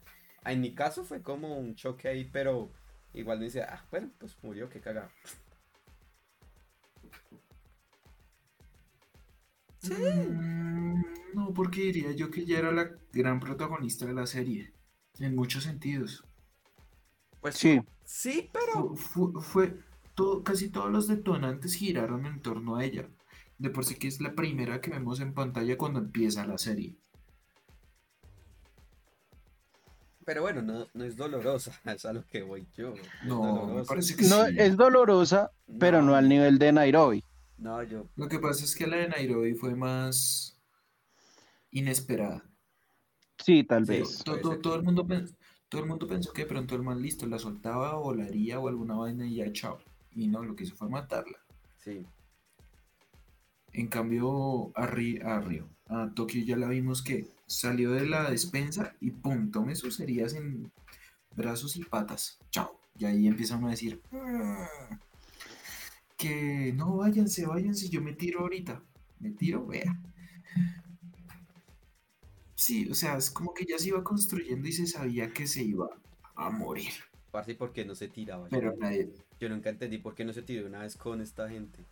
[0.44, 2.70] En mi caso fue como un choque ahí, pero
[3.14, 5.10] igual uno dice, ah, bueno, pues murió, qué cagada.
[9.82, 11.02] Mm,
[11.34, 14.72] No, porque diría yo que ella era la gran protagonista de la serie.
[15.18, 16.24] En muchos sentidos.
[17.40, 18.94] Pues Sí, sí, pero...
[18.96, 19.78] Fu- Fue, fue
[20.14, 23.08] todo, casi todos los detonantes giraron en torno a ella.
[23.60, 26.96] De por sí que es la primera que vemos en pantalla cuando empieza la serie.
[30.24, 32.94] Pero bueno, no, no es dolorosa, es a lo que voy yo.
[33.24, 33.88] no No, me dolorosa.
[33.88, 34.54] parece que no, sí.
[34.58, 37.24] es dolorosa, pero no al nivel de Nairobi.
[37.58, 38.06] No, yo...
[38.16, 40.58] Lo que pasa es que la de Nairobi fue más
[41.70, 42.42] inesperada.
[43.44, 44.22] Sí, tal Sí, vez.
[44.24, 45.06] Todo, todo- todo el mundo,
[45.68, 48.94] todo el mundo pensó que de pronto el man listo la soltaba, volaría o alguna
[48.94, 49.78] vaina y ya chao.
[50.12, 51.38] Y no, lo que hizo fue matarla.
[51.78, 52.06] Sí.
[53.72, 59.10] En cambio, a, Río, a Tokio ya la vimos que salió de la despensa y
[59.10, 60.70] pum, tome sus heridas en
[61.36, 62.38] brazos y patas.
[62.50, 62.78] Chao.
[62.98, 64.68] Y ahí empiezan a decir "Ah,
[66.16, 68.82] que no, váyanse, váyanse, yo me tiro ahorita.
[69.20, 69.98] Me tiro, vea.
[72.54, 75.62] Sí, o sea, es como que ya se iba construyendo y se sabía que se
[75.62, 75.88] iba
[76.34, 76.92] a morir.
[77.30, 78.48] Parce, ¿por qué no se tiraba?
[78.50, 79.08] Pero nadie,
[79.38, 81.86] Yo nunca entendí por qué no se tiró una vez con esta gente.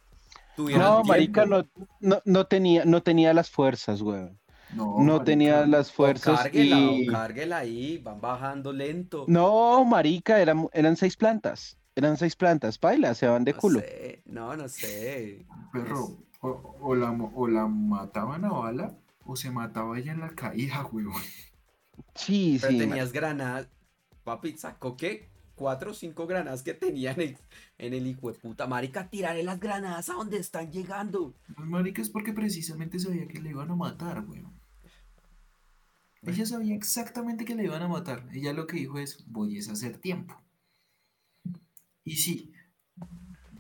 [0.73, 1.05] No, tiempo.
[1.05, 1.65] marica, no,
[2.01, 4.39] no, no tenía, no tenía las fuerzas, weón.
[4.69, 7.09] no, No tenía las O fuerzas cárguela, y...
[7.09, 9.25] o cárguela ahí, van bajando lento.
[9.27, 11.79] No, marica, eran, eran seis plantas.
[11.95, 13.81] Eran seis plantas, paila, se van de No culo.
[13.81, 15.47] sé, no, no sé.
[15.73, 20.31] Perro, o, o la, o la mataban a bala o se mataba ella en la
[20.31, 21.23] caída, huevón.
[22.15, 22.79] Sí, Pero sí.
[22.79, 23.69] tenías granadas.
[24.25, 25.31] Papi, ¿sacó qué?
[25.59, 27.39] Cuatro o cinco granadas que tenía en el,
[27.79, 28.69] en el hijo de puta.
[28.69, 31.35] Marica, tiraré las granadas a donde están llegando.
[31.57, 34.53] Los maricas porque precisamente sabía que le iban a matar, weón.
[36.23, 38.29] Ella sabía exactamente que le iban a matar.
[38.33, 40.41] Ella lo que dijo es, voy a hacer tiempo.
[42.05, 42.53] Y sí,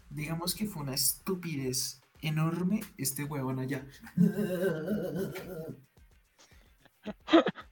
[0.08, 3.84] digamos que fue una estupidez enorme este huevón allá.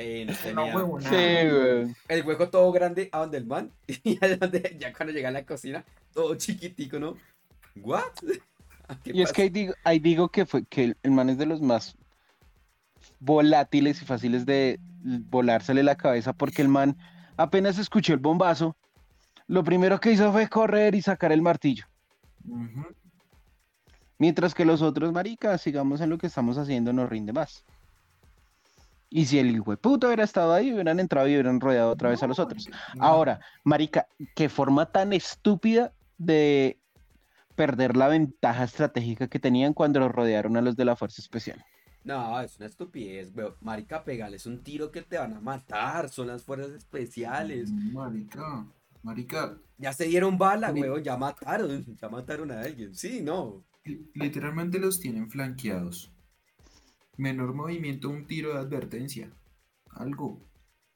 [0.00, 0.72] Sí, no tenía.
[1.08, 1.96] Sí, weón.
[2.08, 3.70] El hueco todo grande a donde el man.
[4.04, 7.16] Y a donde, ya cuando llega a la cocina, todo chiquitico, ¿no?
[7.76, 8.02] ¿What?
[9.04, 11.46] ¿Qué Y es que ahí digo, ahí digo que fue que el, man es de
[11.46, 11.96] los más
[13.20, 16.96] volátiles y fáciles de volársele la cabeza porque el man
[17.36, 18.76] apenas escuchó el bombazo,
[19.46, 21.86] lo primero que hizo fue correr y sacar el martillo.
[24.18, 27.64] Mientras que los otros, maricas, sigamos en lo que estamos haciendo, nos rinde más.
[29.12, 32.10] Y si el hijo de puta hubiera estado ahí, hubieran entrado y hubieran rodeado otra
[32.10, 32.68] vez a los otros.
[32.68, 33.04] marica, no.
[33.04, 34.06] Ahora, marica,
[34.36, 36.78] qué forma tan estúpida de
[37.56, 41.64] perder la ventaja estratégica que tenían cuando los rodearon a los de la Fuerza Especial.
[42.04, 43.54] No, es una estupidez, weón.
[43.60, 46.08] Marica, pegales un tiro que te van a matar.
[46.08, 47.70] Son las fuerzas especiales.
[47.70, 48.64] Marica,
[49.02, 51.02] marica, Ya se dieron bala, weón.
[51.02, 51.84] Ya mataron.
[51.96, 52.94] Ya mataron a alguien.
[52.94, 53.62] Sí, no.
[53.84, 56.10] li- literalmente los tienen flanqueados.
[57.20, 59.30] Menor movimiento, un tiro de advertencia.
[59.90, 60.40] Algo.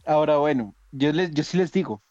[0.06, 2.02] Ahora, bueno, yo, les, yo sí les digo,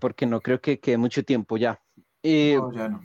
[0.00, 1.80] porque no creo que quede mucho tiempo ya.
[2.22, 3.00] Eh, No, ya no.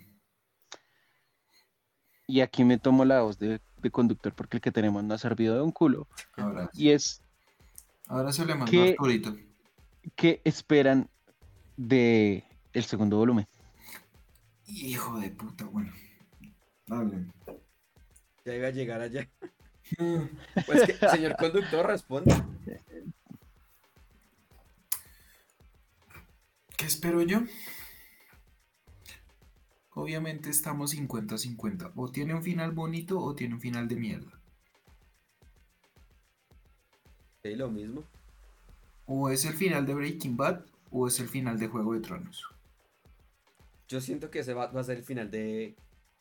[2.27, 5.17] y aquí me tomo la voz de, de conductor porque el que tenemos no ha
[5.17, 6.07] servido de un culo.
[6.37, 7.21] Ahora, Y es
[8.07, 8.89] ahora se le mandó ¿Qué?
[8.89, 9.35] a Arturito.
[10.15, 11.09] qué esperan
[11.77, 13.47] de el segundo volumen.
[14.67, 15.91] Hijo de puta, bueno.
[16.89, 17.31] Hablen.
[18.45, 19.29] Ya iba a llegar allá.
[20.65, 22.33] Pues que, señor conductor, responde.
[26.77, 27.41] ¿Qué espero yo?
[29.95, 31.93] obviamente estamos 50-50.
[31.95, 34.39] O tiene un final bonito o tiene un final de mierda.
[37.43, 38.03] Sí, lo mismo.
[39.05, 40.61] O es el final de Breaking Bad
[40.91, 42.43] o es el final de Juego de Tronos.
[43.87, 45.75] Yo siento que ese va, va a ser el final de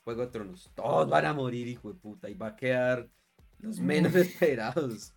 [0.05, 0.71] Juego de Tronos.
[0.75, 3.09] Todos van a morir, hijo de puta, y va a quedar
[3.65, 5.13] los menos esperados.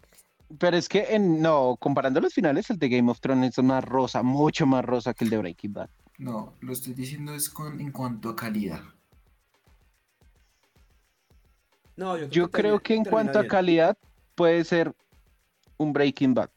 [0.57, 3.83] Pero es que en, no, comparando los finales, el de Game of Thrones es más
[3.83, 5.89] rosa, mucho más rosa que el de Breaking Bad.
[6.17, 8.81] No, lo estoy diciendo es con, en cuanto a calidad.
[11.95, 13.97] No, Yo creo termina- que en termina cuanto a calidad
[14.35, 14.93] puede ser
[15.77, 16.49] un Breaking Bad.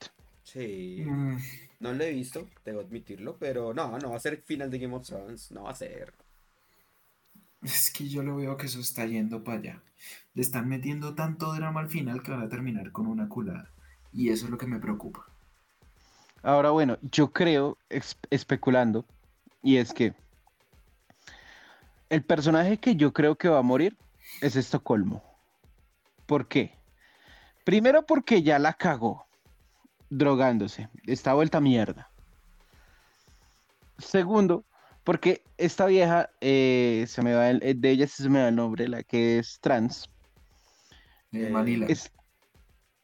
[0.45, 1.03] Sí.
[1.07, 1.37] Mm,
[1.81, 4.95] No lo he visto, debo admitirlo, pero no, no va a ser final de Game
[4.95, 6.13] of Thrones, no va a ser.
[7.63, 9.83] es que yo lo veo que eso está yendo para allá.
[10.35, 13.71] Le están metiendo tanto drama al final que van a terminar con una culada.
[14.13, 15.27] Y eso es lo que me preocupa.
[16.43, 17.77] Ahora, bueno, yo creo,
[18.31, 19.05] especulando,
[19.63, 20.15] y es que
[22.09, 23.97] el personaje que yo creo que va a morir
[24.41, 25.23] es Estocolmo.
[26.27, 26.75] ¿Por qué?
[27.65, 29.27] Primero porque ya la cagó,
[30.09, 32.11] drogándose, está vuelta mierda.
[33.99, 34.65] Segundo,
[35.05, 38.57] porque esta vieja, eh, se me va el, eh, de ella se me va el
[38.57, 40.11] nombre, la que es trans,
[41.33, 41.87] Eh, Manila.
[41.89, 42.13] es...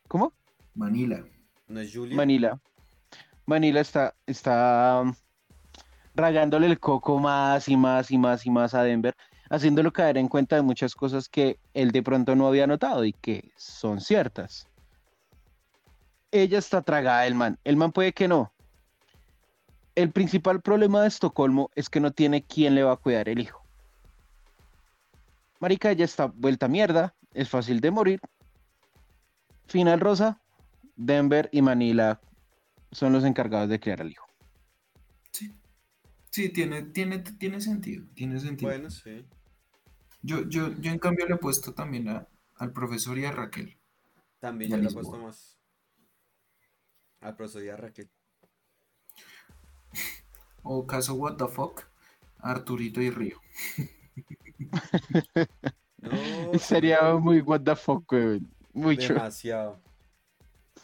[0.08, 0.32] ¿Cómo?
[0.74, 1.24] Manila.
[1.68, 2.16] ¿No es Julia?
[2.16, 2.60] Manila.
[3.46, 5.14] Manila está, está um,
[6.14, 9.14] ragándole el coco más y más y más y más a Denver,
[9.50, 13.12] haciéndolo caer en cuenta de muchas cosas que él de pronto no había notado y
[13.12, 14.68] que son ciertas.
[16.32, 17.58] Ella está tragada del man.
[17.64, 18.52] El man puede que no.
[19.94, 23.38] El principal problema de Estocolmo es que no tiene quien le va a cuidar el
[23.38, 23.65] hijo.
[25.60, 28.20] Marica, ella está vuelta a mierda, es fácil de morir.
[29.66, 30.40] Final rosa,
[30.96, 32.20] Denver y Manila
[32.92, 34.26] son los encargados de criar al hijo.
[35.32, 35.52] Sí.
[36.30, 38.04] Sí, tiene, tiene, tiene sentido.
[38.14, 38.70] Tiene sentido.
[38.70, 39.24] Bueno, sí.
[40.22, 43.76] Yo, yo, yo en cambio le he puesto también a- al profesor y a Raquel.
[44.40, 45.58] También Ya yo le he puesto más.
[47.20, 48.10] Al profesor y a Raquel.
[50.62, 51.82] O caso What the fuck,
[52.40, 53.40] Arturito y Río.
[55.98, 56.10] No,
[56.58, 58.12] Sería muy what the fuck.
[58.72, 59.14] Mucho.
[59.14, 59.80] demasiado.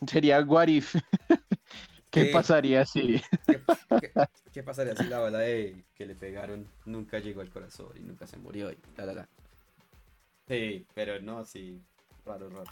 [0.06, 0.94] Sería what if.
[2.10, 3.22] ¿Qué pasaría si?
[3.46, 3.60] ¿Qué,
[4.00, 4.12] qué,
[4.52, 8.26] qué pasaría si la bala de que le pegaron nunca llegó al corazón y nunca
[8.26, 8.70] se murió?
[8.70, 9.28] Y la, la, la?
[10.46, 11.80] Sí, pero no, sí.
[12.26, 12.70] Raro, raro.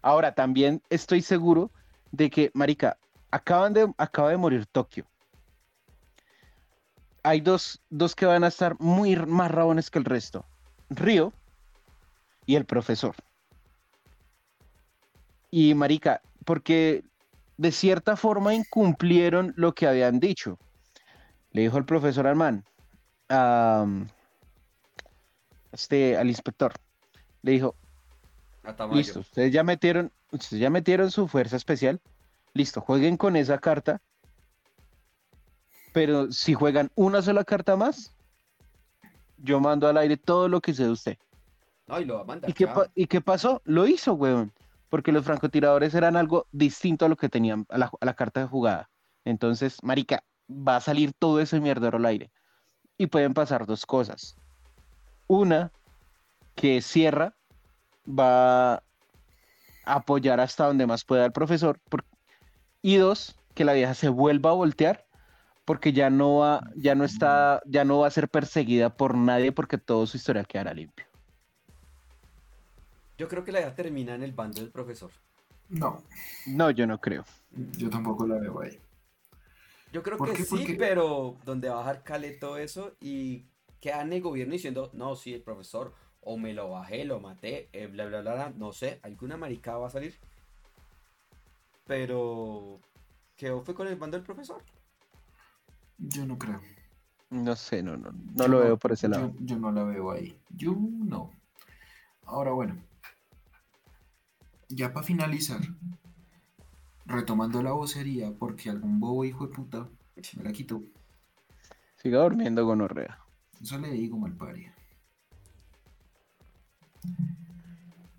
[0.00, 1.70] Ahora, también estoy seguro
[2.10, 2.96] de que, marica,
[3.30, 5.06] acaban de, acaba de morir Tokio.
[7.22, 10.44] Hay dos, dos que van a estar muy más rabones que el resto.
[10.88, 11.32] Río
[12.46, 13.14] y el profesor.
[15.50, 17.04] Y marica, porque
[17.56, 20.58] de cierta forma incumplieron lo que habían dicho.
[21.52, 22.64] Le dijo el profesor al man,
[23.28, 23.84] a,
[25.72, 26.72] este, al inspector,
[27.42, 27.74] le dijo.
[28.92, 32.00] Listo, ustedes ya metieron, ustedes ya metieron su fuerza especial.
[32.54, 34.00] Listo, jueguen con esa carta.
[35.92, 38.14] Pero si juegan una sola carta más,
[39.38, 41.18] yo mando al aire todo lo que sé de usted.
[41.86, 42.50] No, y lo va a mandar.
[42.50, 43.60] ¿Y qué, ¿Y qué pasó?
[43.64, 44.52] Lo hizo, weón.
[44.88, 48.40] Porque los francotiradores eran algo distinto a lo que tenían a la, a la carta
[48.40, 48.90] de jugada.
[49.24, 52.30] Entonces, marica, va a salir todo ese mierdero al aire.
[52.98, 54.36] Y pueden pasar dos cosas.
[55.26, 55.70] Una,
[56.54, 57.34] que Sierra
[58.06, 58.82] va a
[59.84, 61.78] apoyar hasta donde más pueda al profesor.
[61.88, 62.04] por-
[62.82, 65.06] Y dos, que la vieja se vuelva a voltear
[65.70, 69.52] porque ya no va, ya no está, ya no va a ser perseguida por nadie
[69.52, 71.06] porque todo su historial quedará limpio.
[73.16, 75.12] Yo creo que la idea termina en el bando del profesor.
[75.68, 76.02] No,
[76.44, 77.24] No, yo no creo.
[77.78, 78.80] yo tampoco la veo ahí.
[79.92, 80.44] Yo creo ¿Por que qué?
[80.44, 83.44] sí, pero donde va a bajar Cale todo eso y
[83.80, 87.68] queda en el gobierno diciendo, no, sí, el profesor, o me lo bajé, lo maté,
[87.72, 90.18] eh, bla, bla, bla, bla, no sé, alguna maricada va a salir.
[91.86, 92.80] Pero,
[93.36, 94.64] ¿qué fue con el bando del profesor?
[96.00, 96.60] Yo no creo.
[97.28, 99.32] No sé, no, no, no Yo lo veo por ese lado.
[99.38, 100.36] Yo, no la veo ahí.
[100.48, 101.30] Yo no.
[102.24, 102.76] Ahora bueno.
[104.68, 105.60] Ya para finalizar.
[107.04, 109.88] Retomando la vocería, porque algún bobo hijo de puta
[110.36, 110.82] me la quitó.
[111.96, 113.18] Siga durmiendo gonorrea.
[113.60, 114.74] Eso le digo mal paria.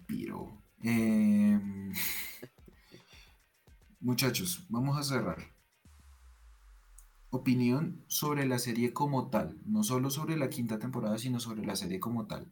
[0.06, 0.62] Piro.
[0.84, 1.94] Em,
[4.00, 5.61] muchachos, vamos a cerrar.
[7.32, 9.60] Opinión sobre la serie como tal.
[9.66, 12.52] No solo sobre la quinta temporada, sino sobre la serie como tal.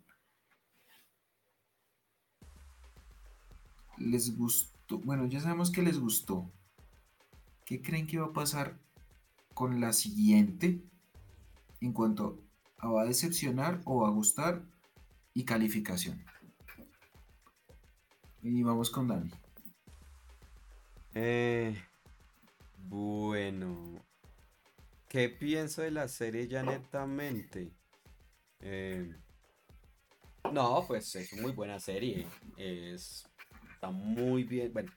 [3.98, 5.00] ¿Les gustó?
[5.00, 6.52] Bueno, ya sabemos que les gustó.
[7.66, 8.80] ¿Qué creen que va a pasar
[9.54, 10.82] con la siguiente
[11.82, 12.42] en cuanto
[12.88, 14.64] va a decepcionar o va a gustar
[15.34, 16.24] y calificación.
[18.42, 19.30] Y vamos con Dani.
[21.14, 21.76] Eh,
[22.78, 24.02] bueno,
[25.10, 27.74] ¿qué pienso de la serie ya netamente?
[28.62, 29.14] Eh,
[30.54, 32.26] no, pues es muy buena serie.
[32.56, 33.28] Es,
[33.74, 34.72] está muy bien.
[34.72, 34.92] Bueno,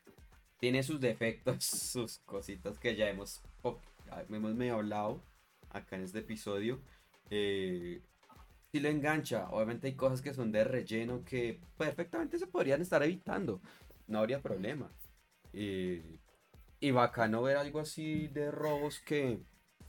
[0.61, 3.43] tiene sus defectos, sus cositas que ya hemos,
[4.29, 5.21] hemos medio hablado
[5.71, 6.81] acá en este episodio.
[7.31, 8.03] Eh,
[8.71, 13.03] si lo engancha, obviamente hay cosas que son de relleno que perfectamente se podrían estar
[13.03, 13.61] evitando.
[14.07, 14.91] No habría problema.
[15.55, 16.19] Eh,
[16.81, 19.41] y bacano ver algo así de robos que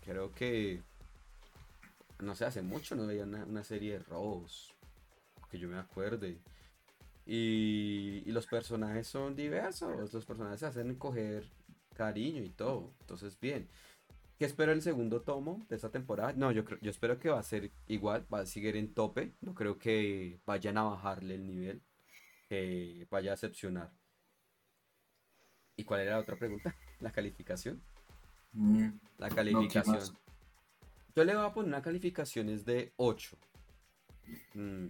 [0.04, 0.82] creo que
[2.24, 4.74] no sé, hace mucho no veía una, serie de robos
[5.50, 6.40] que yo me acuerde.
[7.26, 11.50] Y, y, los personajes son diversos, los personajes se hacen coger
[11.94, 12.94] cariño y todo.
[13.02, 13.70] Entonces, bien.
[14.38, 16.34] ¿Qué espero el segundo tomo de esta temporada?
[16.34, 19.36] No, yo creo, yo espero que va a ser igual, va a seguir en tope.
[19.42, 21.84] No creo que vayan a bajarle el nivel,
[22.50, 23.92] que vaya a decepcionar.
[25.76, 26.76] ¿Y cuál era la otra pregunta?
[27.00, 27.82] ¿La calificación?
[28.54, 28.88] Mm,
[29.18, 30.18] la calificación.
[31.16, 33.38] yo le voy a poner una calificación es de 8.
[34.54, 34.88] Mm,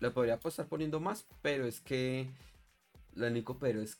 [0.00, 2.30] le podría estar poniendo más, pero es que
[3.14, 3.98] lo único pero es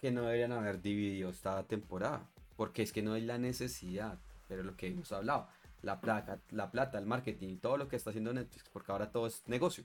[0.00, 2.28] que no deberían haber dividido esta temporada.
[2.56, 4.18] Porque es que no hay la necesidad.
[4.48, 5.48] Pero lo que hemos hablado,
[5.82, 9.10] la plata, la plata, el marketing y todo lo que está haciendo Netflix, porque ahora
[9.10, 9.84] todo es negocio.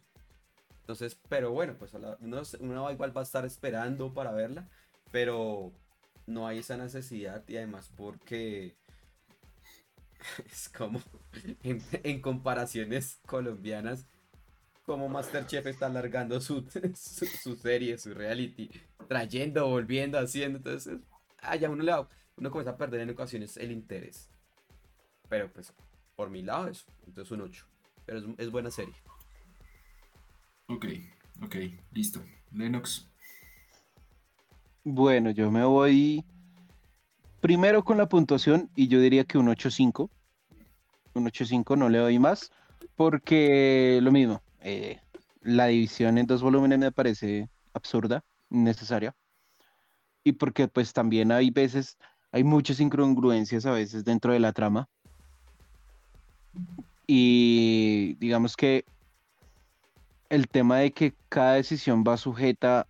[0.82, 2.18] Entonces, pero bueno, pues uno,
[2.60, 4.68] uno igual va a estar esperando para verla,
[5.12, 5.72] pero
[6.26, 8.76] no hay esa necesidad y además porque
[10.52, 11.02] es como
[11.64, 14.06] en, comparaciones colombianas
[14.86, 16.66] como Masterchef está alargando su,
[16.96, 18.70] su, serie, su reality,
[19.08, 21.00] trayendo, volviendo, haciendo, entonces
[21.42, 24.30] allá uno le da, uno comienza a perder en ocasiones el interés.
[25.30, 25.74] Pero pues,
[26.16, 27.66] por mi lado eso, entonces un 8.
[28.06, 28.96] Pero es, es buena serie.
[30.68, 30.86] Ok,
[31.42, 31.56] ok,
[31.92, 32.22] listo.
[32.52, 33.13] Lennox.
[34.86, 36.26] Bueno, yo me voy
[37.40, 40.10] primero con la puntuación y yo diría que un 8.5.
[41.14, 42.52] Un 8.5 no le doy más
[42.96, 45.00] porque lo mismo, eh,
[45.42, 49.16] la división en dos volúmenes me parece absurda, innecesaria.
[50.24, 51.98] Y porque pues también hay veces,
[52.32, 54.90] hay muchas incongruencias a veces dentro de la trama.
[57.08, 58.86] Y digamos que
[60.30, 62.88] el tema de que cada decisión va sujeta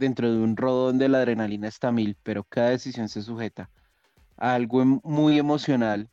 [0.00, 3.70] dentro de un rodón donde la adrenalina está mil, pero cada decisión se sujeta
[4.36, 6.08] a algo em, muy emocional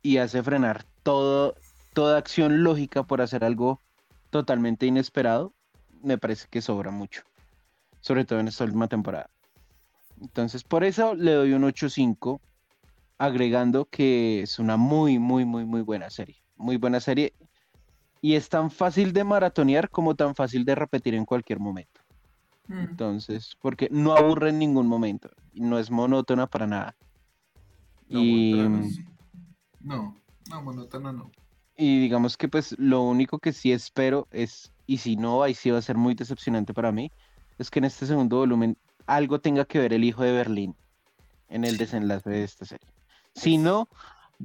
[0.00, 1.56] y hace frenar todo,
[1.92, 3.80] toda acción lógica por hacer algo
[4.30, 5.52] totalmente inesperado,
[6.02, 7.22] me parece que sobra mucho,
[8.00, 9.28] sobre todo en esta última temporada.
[10.20, 12.40] Entonces, por eso le doy un 8.5,
[13.18, 16.36] agregando que es una muy, muy, muy, muy buena serie.
[16.56, 17.34] Muy buena serie.
[18.22, 21.99] Y es tan fácil de maratonear como tan fácil de repetir en cualquier momento.
[22.70, 22.78] Mm.
[22.78, 26.96] Entonces, porque no aburre en ningún momento y no es monótona para nada.
[28.08, 28.52] No, y
[29.80, 30.16] no,
[30.48, 31.32] no, monótona no.
[31.76, 35.70] Y digamos que pues lo único que sí espero es, y si no, ahí sí
[35.70, 37.10] va a ser muy decepcionante para mí,
[37.58, 40.76] es que en este segundo volumen algo tenga que ver el hijo de Berlín
[41.48, 42.86] en el desenlace de esta serie.
[43.34, 43.88] Si no,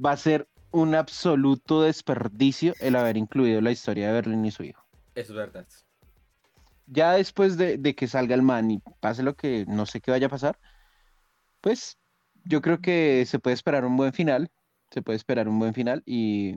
[0.04, 4.64] va a ser un absoluto desperdicio el haber incluido la historia de Berlín y su
[4.64, 4.84] hijo.
[5.14, 5.64] Es verdad
[6.86, 10.26] ya después de, que salga el man y pase lo que no sé qué vaya
[10.26, 10.58] a pasar,
[11.60, 11.98] pues
[12.44, 14.50] yo creo que se puede esperar un buen final.
[14.90, 16.54] Se puede esperar un buen final y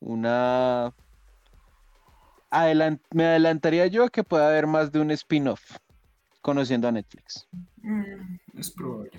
[0.00, 0.94] una...
[3.10, 5.78] Me adelantaría yo a que pueda haber más de un spin-off
[6.42, 7.48] conociendo a Netflix.
[7.78, 9.12] Mm, es probable.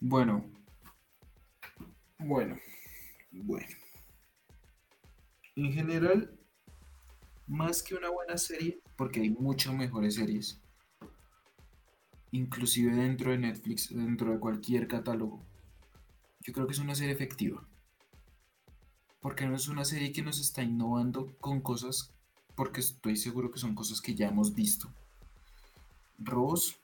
[0.00, 0.44] Bueno.
[2.18, 2.58] Bueno.
[3.30, 3.66] Bueno.
[5.54, 6.39] En general,
[7.50, 10.60] más que una buena serie, porque hay muchas mejores series,
[12.30, 15.42] inclusive dentro de Netflix, dentro de cualquier catálogo.
[16.42, 17.66] Yo creo que es una serie efectiva.
[19.20, 22.14] Porque no es una serie que nos está innovando con cosas,
[22.54, 24.88] porque estoy seguro que son cosas que ya hemos visto.
[26.18, 26.80] Robos,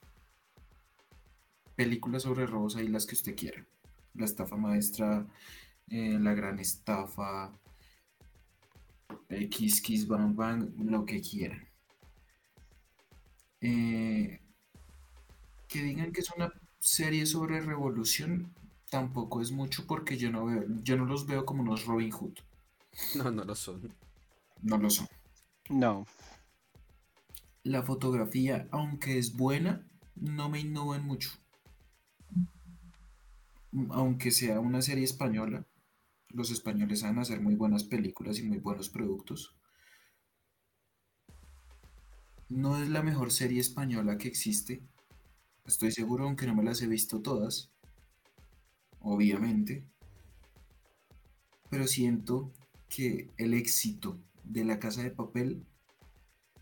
[1.75, 3.65] películas sobre robos, ahí las que usted quiera.
[4.13, 5.25] La estafa maestra,
[5.87, 7.57] eh, la gran estafa,
[9.29, 11.67] X, Kiss, Bang Bang, lo que quieran.
[13.61, 14.41] Eh,
[15.67, 18.53] que digan que es una serie sobre revolución
[18.89, 22.37] tampoco es mucho porque yo no veo, yo no los veo como unos Robin Hood.
[23.15, 23.93] No, no lo son.
[24.61, 25.07] No lo son.
[25.69, 26.05] No.
[27.63, 29.85] La fotografía, aunque es buena,
[30.15, 31.29] no me innova mucho.
[33.89, 35.65] Aunque sea una serie española,
[36.29, 39.55] Los españoles saben hacer muy buenas películas y muy buenos productos.
[42.49, 44.81] No es la mejor serie española que existe.
[45.65, 47.71] Estoy seguro, aunque no me las he visto todas.
[48.99, 49.85] Obviamente.
[51.69, 52.53] Pero siento
[52.89, 55.65] que el éxito de La Casa de Papel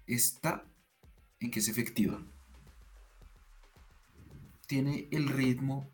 [0.07, 0.65] está
[1.39, 2.23] en que es efectiva.
[4.67, 5.89] Tiene el ritmo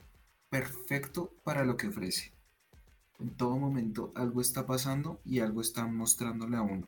[0.50, 2.31] perfecto para lo que ofrece.
[3.22, 6.88] En todo momento algo está pasando y algo está mostrándole a uno.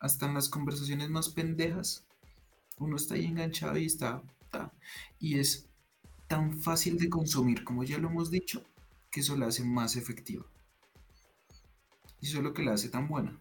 [0.00, 2.04] Hasta en las conversaciones más pendejas,
[2.78, 4.72] uno está ahí enganchado y está, está.
[5.20, 5.68] Y es
[6.26, 8.64] tan fácil de consumir, como ya lo hemos dicho,
[9.12, 10.44] que eso la hace más efectiva.
[12.20, 13.38] Y eso es lo que la hace tan buena.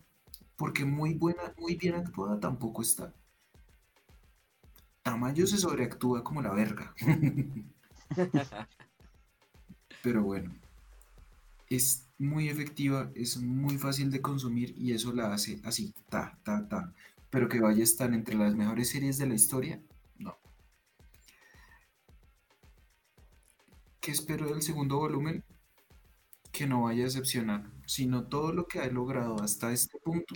[0.57, 3.15] Porque muy buena, muy bien actuada tampoco está.
[5.01, 6.93] Tamayo se sobreactúa como la verga.
[10.03, 10.53] Pero bueno,
[11.69, 16.67] es muy efectiva, es muy fácil de consumir y eso la hace así, ta, ta,
[16.67, 16.93] ta.
[17.29, 19.81] Pero que vaya a estar entre las mejores series de la historia,
[20.17, 20.37] no.
[23.99, 25.43] ¿Qué espero del segundo volumen?
[26.51, 30.35] Que no vaya a decepcionar, sino todo lo que ha logrado hasta este punto,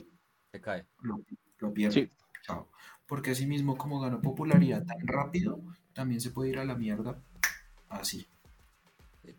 [0.52, 0.86] Se cae.
[1.02, 1.20] lo,
[1.60, 1.94] lo pierde.
[2.06, 2.12] Sí.
[2.46, 2.70] Chao.
[3.06, 5.62] Porque así mismo como ganó popularidad tan rápido,
[5.94, 7.22] también se puede ir a la mierda
[7.90, 8.26] así.
[9.24, 9.36] Sí.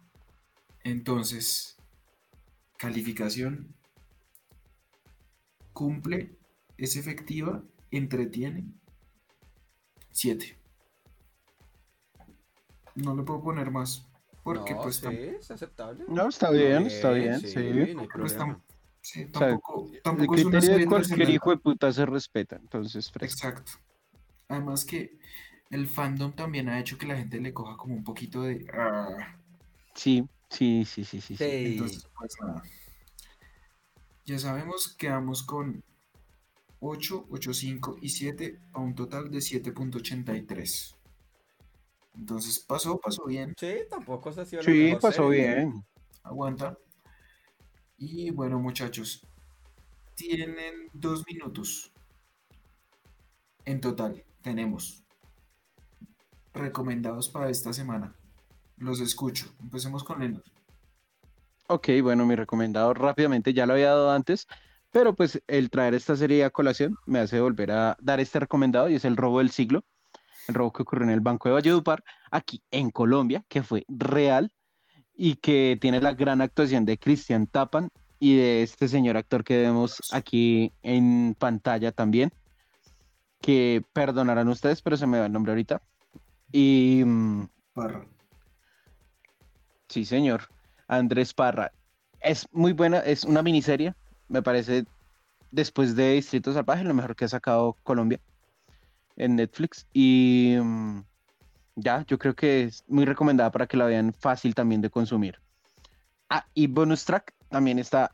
[0.85, 1.76] Entonces,
[2.79, 3.75] calificación
[5.73, 6.37] cumple,
[6.79, 8.65] es efectiva, entretiene.
[10.11, 10.59] 7.
[12.95, 14.07] No le puedo poner más.
[14.43, 16.05] Porque no, pues sí, tam- es aceptable.
[16.09, 17.95] No, está bien, está bien, sí, sí.
[17.95, 18.55] no pues, problema.
[18.57, 18.63] tam-
[19.01, 22.07] sí, O sea, tampoco, El tampoco es una criterio de cualquier hijo de puta se
[22.07, 23.49] respeta, entonces fresco.
[23.49, 23.73] Exacto.
[24.49, 25.19] Además que
[25.71, 28.65] el fandom también ha hecho que la gente le coja como un poquito de...
[28.73, 29.37] "Ah".
[29.95, 31.37] Sí, sí, sí, sí, sí.
[31.37, 31.37] sí.
[31.37, 31.45] Sí.
[31.45, 32.63] Entonces, pues nada.
[34.25, 35.85] Ya sabemos, quedamos con
[36.81, 40.97] 8, 8, 5 y 7 a un total de 7.83.
[42.15, 45.55] Entonces pasó, pasó bien, Sí, tampoco se ha sido la Sí, mejor pasó serie.
[45.55, 45.85] bien.
[46.23, 46.79] aguanta.
[47.99, 49.27] Y bueno, muchachos,
[50.15, 51.93] tienen dos minutos.
[53.65, 55.05] En total, tenemos
[56.55, 58.15] recomendados para esta semana.
[58.79, 59.47] Los escucho.
[59.61, 60.43] Empecemos con Leonard.
[61.69, 64.47] Ok, bueno, mi recomendado rápidamente ya lo había dado antes,
[64.93, 68.89] pero pues el traer esta serie a colación me hace volver a dar este recomendado
[68.89, 69.85] y es el robo del siglo,
[70.47, 74.53] el robo que ocurrió en el Banco de Valledupar, aquí en Colombia, que fue real
[75.13, 77.89] y que tiene la gran actuación de Cristian Tapan
[78.21, 82.33] y de este señor actor que vemos aquí en pantalla también,
[83.41, 85.83] que perdonarán ustedes, pero se me va el nombre ahorita.
[86.53, 88.07] Y mm, Parra.
[89.89, 90.49] Sí, señor.
[90.89, 91.73] Andrés Parra.
[92.21, 93.95] Es muy buena, es una miniserie,
[94.29, 94.87] me parece,
[95.51, 98.21] después de Distrito Salvaje, lo mejor que ha sacado Colombia
[99.17, 99.87] en Netflix.
[99.93, 101.01] Y mm,
[101.77, 105.41] ya, yo creo que es muy recomendada para que la vean fácil también de consumir.
[106.29, 108.13] Ah, y bonus track también está,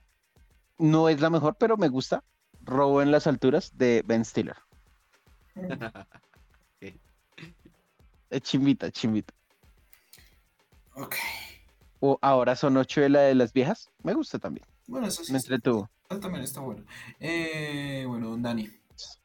[0.79, 2.23] no es la mejor, pero me gusta.
[2.65, 4.57] Robo en las alturas de Ben Stiller.
[8.33, 9.35] Es chimbita, chimbita.
[10.95, 11.17] Ok.
[12.05, 13.89] O ahora son ocho de la de las viejas.
[14.03, 14.67] Me gusta también.
[14.89, 15.31] Bueno, eso sí.
[15.31, 15.89] Me está- entretuvo.
[16.11, 16.85] eso también está bueno.
[17.21, 18.69] Eh, bueno, don Dani.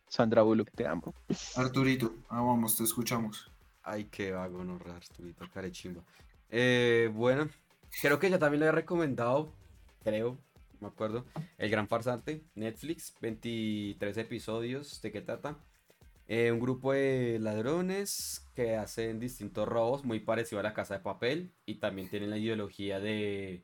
[0.07, 1.11] Sandra Bullock, te amo.
[1.55, 2.13] Arturito.
[2.29, 3.51] Ah, vamos, te escuchamos.
[3.81, 6.03] Ay, qué vago, no Arturito, carechimba.
[6.49, 7.49] Eh, bueno,
[8.01, 9.53] creo que ya también le he recomendado,
[10.03, 10.37] creo,
[10.79, 11.25] me acuerdo,
[11.57, 15.57] El Gran Farsante, Netflix, 23 episodios, ¿de qué trata?
[16.27, 20.99] Eh, un grupo de ladrones que hacen distintos robos, muy parecido a la Casa de
[20.99, 23.63] Papel, y también tienen la ideología de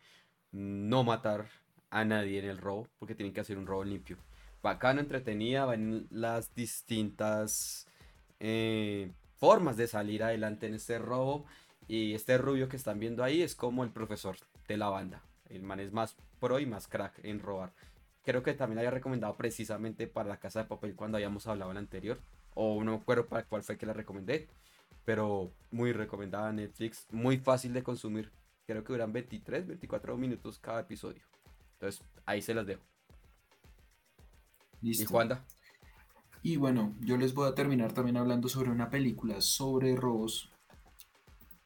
[0.52, 1.48] no matar
[1.90, 4.18] a nadie en el robo, porque tienen que hacer un robo limpio.
[4.62, 7.86] Bacano, entretenida, van las distintas
[8.40, 11.46] eh, formas de salir adelante en este robo.
[11.88, 14.38] Y este rubio que están viendo ahí es como el profesor
[14.70, 15.22] de la banda.
[15.50, 17.74] El man es más pro y más crack en robar.
[18.24, 21.76] Creo que también había recomendado precisamente para la casa de papel cuando habíamos hablado en
[21.76, 22.20] la anterior.
[22.56, 24.48] O no me acuerdo para cuál fue que la recomendé.
[25.06, 27.08] Pero muy recomendada en Netflix.
[27.12, 28.32] Muy fácil de consumir.
[28.66, 31.22] Creo que duran 23, 24 minutos cada episodio.
[31.74, 32.84] Entonces ahí se las dejo.
[34.82, 35.10] ¿Y Listo.
[35.10, 35.46] Juanda?
[36.46, 40.52] Y bueno, yo les voy a terminar también hablando sobre una película sobre robos,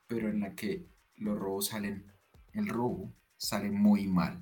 [0.05, 0.85] pero en la que
[1.15, 2.05] los robos salen,
[2.53, 4.39] el robo sale muy mal.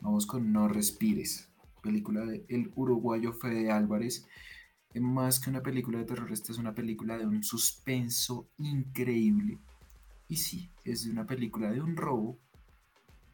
[0.00, 1.48] Vamos con No Respires,
[1.84, 4.26] película de el uruguayo Fede Álvarez.
[4.94, 9.58] Más que una película de terror, esta es una película de un suspenso increíble.
[10.28, 12.38] Y sí, es de una película de un robo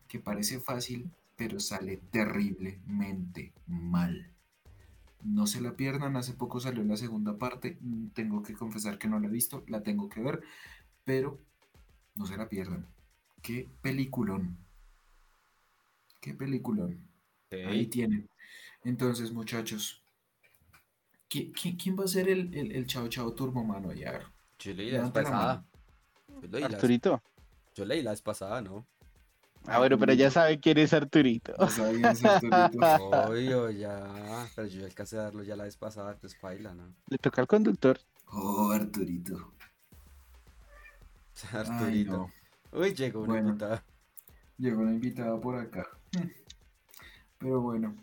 [0.06, 4.30] que parece fácil, pero sale terriblemente mal.
[5.22, 9.08] No se la pierdan, hace poco salió la segunda parte, mm, tengo que confesar que
[9.08, 10.42] no la he visto, la tengo que ver,
[11.04, 11.40] pero
[12.16, 12.86] no se la pierdan.
[13.42, 14.58] Qué peliculón.
[16.20, 17.08] Qué peliculón.
[17.50, 18.28] Ahí tienen.
[18.84, 20.02] Entonces, muchachos,
[21.28, 23.92] ¿quién, quién va a ser el, el, el Chao Chao Turbo Mano?
[23.92, 24.20] Ya,
[24.58, 25.64] Yo leí la vez pasada.
[26.42, 27.22] Yo leí la, Arturito.
[27.74, 28.86] yo leí la vez pasada, ¿no?
[29.68, 31.54] Ah, bueno, pero ya sabe quién es Arturito.
[31.58, 32.78] Ya sabían ser Arturito.
[33.04, 34.48] Obvio, ya.
[34.54, 36.94] Pero yo alcancé a darlo ya la vez pasada, entonces baila, ¿no?
[37.08, 37.98] Le toca al conductor.
[38.28, 39.52] Oh, Arturito.
[41.52, 42.12] Ay, Arturito.
[42.12, 42.30] no.
[42.80, 43.48] Uy, llegó una Bueno.
[43.48, 43.84] invitada.
[44.58, 45.86] Llegó una invitada por acá.
[47.38, 47.94] Pero bueno,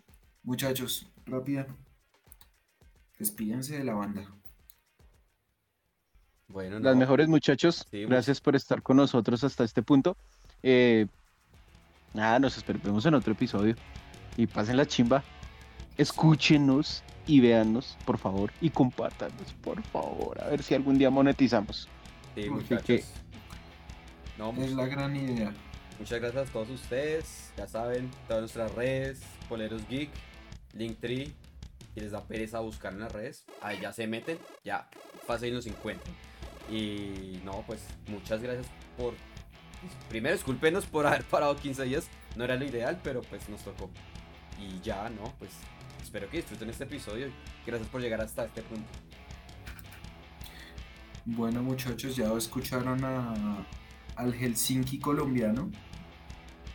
[0.42, 1.66] muchachos, rápida.
[3.28, 4.22] Despídense de la banda.
[6.48, 7.00] Bueno, Las no.
[7.00, 10.14] mejores muchachos, Sí, gracias por estar con nosotros hasta este punto.
[10.62, 11.06] Eh,
[12.12, 13.76] nada, nos esperemos en otro episodio.
[14.36, 15.24] Y pasen la chimba.
[15.96, 18.52] Escúchenos y véannos, por favor.
[18.60, 20.38] Y compártanos, por favor.
[20.42, 21.88] A ver si algún día monetizamos.
[22.34, 22.84] Sí, muchachos.
[22.84, 23.04] que-
[24.36, 25.54] No, Es la gran idea.
[25.98, 27.52] muchas gracias a todos ustedes.
[27.56, 30.10] Ya saben, todas nuestras redes, Poleros Geek,
[30.74, 31.32] Linktree.
[31.94, 34.88] Si les da pereza buscar en las redes, ahí ya se meten, ya
[35.26, 36.14] fácil nos encuentran.
[36.68, 38.66] Y no, pues muchas gracias
[38.96, 39.14] por.
[40.08, 42.08] Primero, discúlpenos por haber parado 15 días.
[42.36, 43.90] No era lo ideal, pero pues nos tocó.
[44.58, 45.52] Y ya, no, pues
[46.02, 47.28] espero que disfruten este episodio.
[47.66, 48.88] Gracias por llegar hasta este punto.
[51.26, 53.66] Bueno, muchachos, ya escucharon a,
[54.16, 55.70] al Helsinki colombiano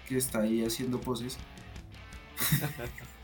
[0.07, 1.37] que está ahí haciendo poses.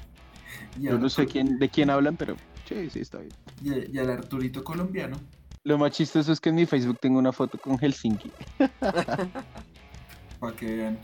[0.80, 2.36] y, Yo no sé quién, de quién hablan, pero
[2.68, 3.32] sí, sí, está bien.
[3.64, 5.18] y, y al Arturito colombiano.
[5.66, 8.32] Lo más chistoso es que en mi Facebook tengo una foto con Helsinki.
[10.40, 11.00] Para que vean.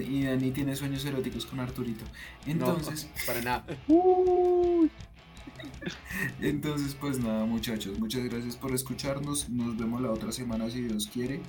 [0.00, 2.04] Y Dani tiene sueños eróticos con Arturito.
[2.44, 3.64] Entonces, No, para nada.
[3.86, 4.90] Uy.
[6.40, 7.98] entonces, pues nada, muchachos.
[8.00, 9.48] Muchas gracias por escucharnos.
[9.48, 11.40] Nos vemos la otra semana si Dios quiere.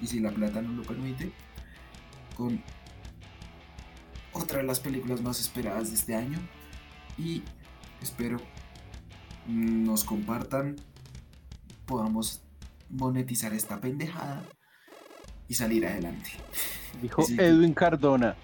[0.00, 1.30] Y si la plata nos lo permite.
[2.34, 2.62] Con
[4.32, 6.38] otra de las películas más esperadas de este año.
[7.18, 7.42] Y
[8.00, 8.40] espero
[9.46, 10.76] nos compartan.
[11.86, 12.42] Podamos
[12.90, 14.42] monetizar esta pendejada.
[15.48, 16.30] Y salir adelante.
[17.00, 17.36] Dijo Sí.
[17.38, 18.36] Edwin Cardona.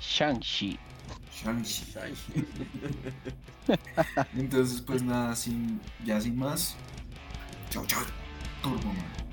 [0.00, 0.78] Shang-Chi.
[1.32, 1.94] Shang-Chi.
[4.36, 6.76] Entonces, pues nada, sin, ya sin más.
[7.70, 8.02] Chao, chao.
[8.62, 9.23] Turbo Man.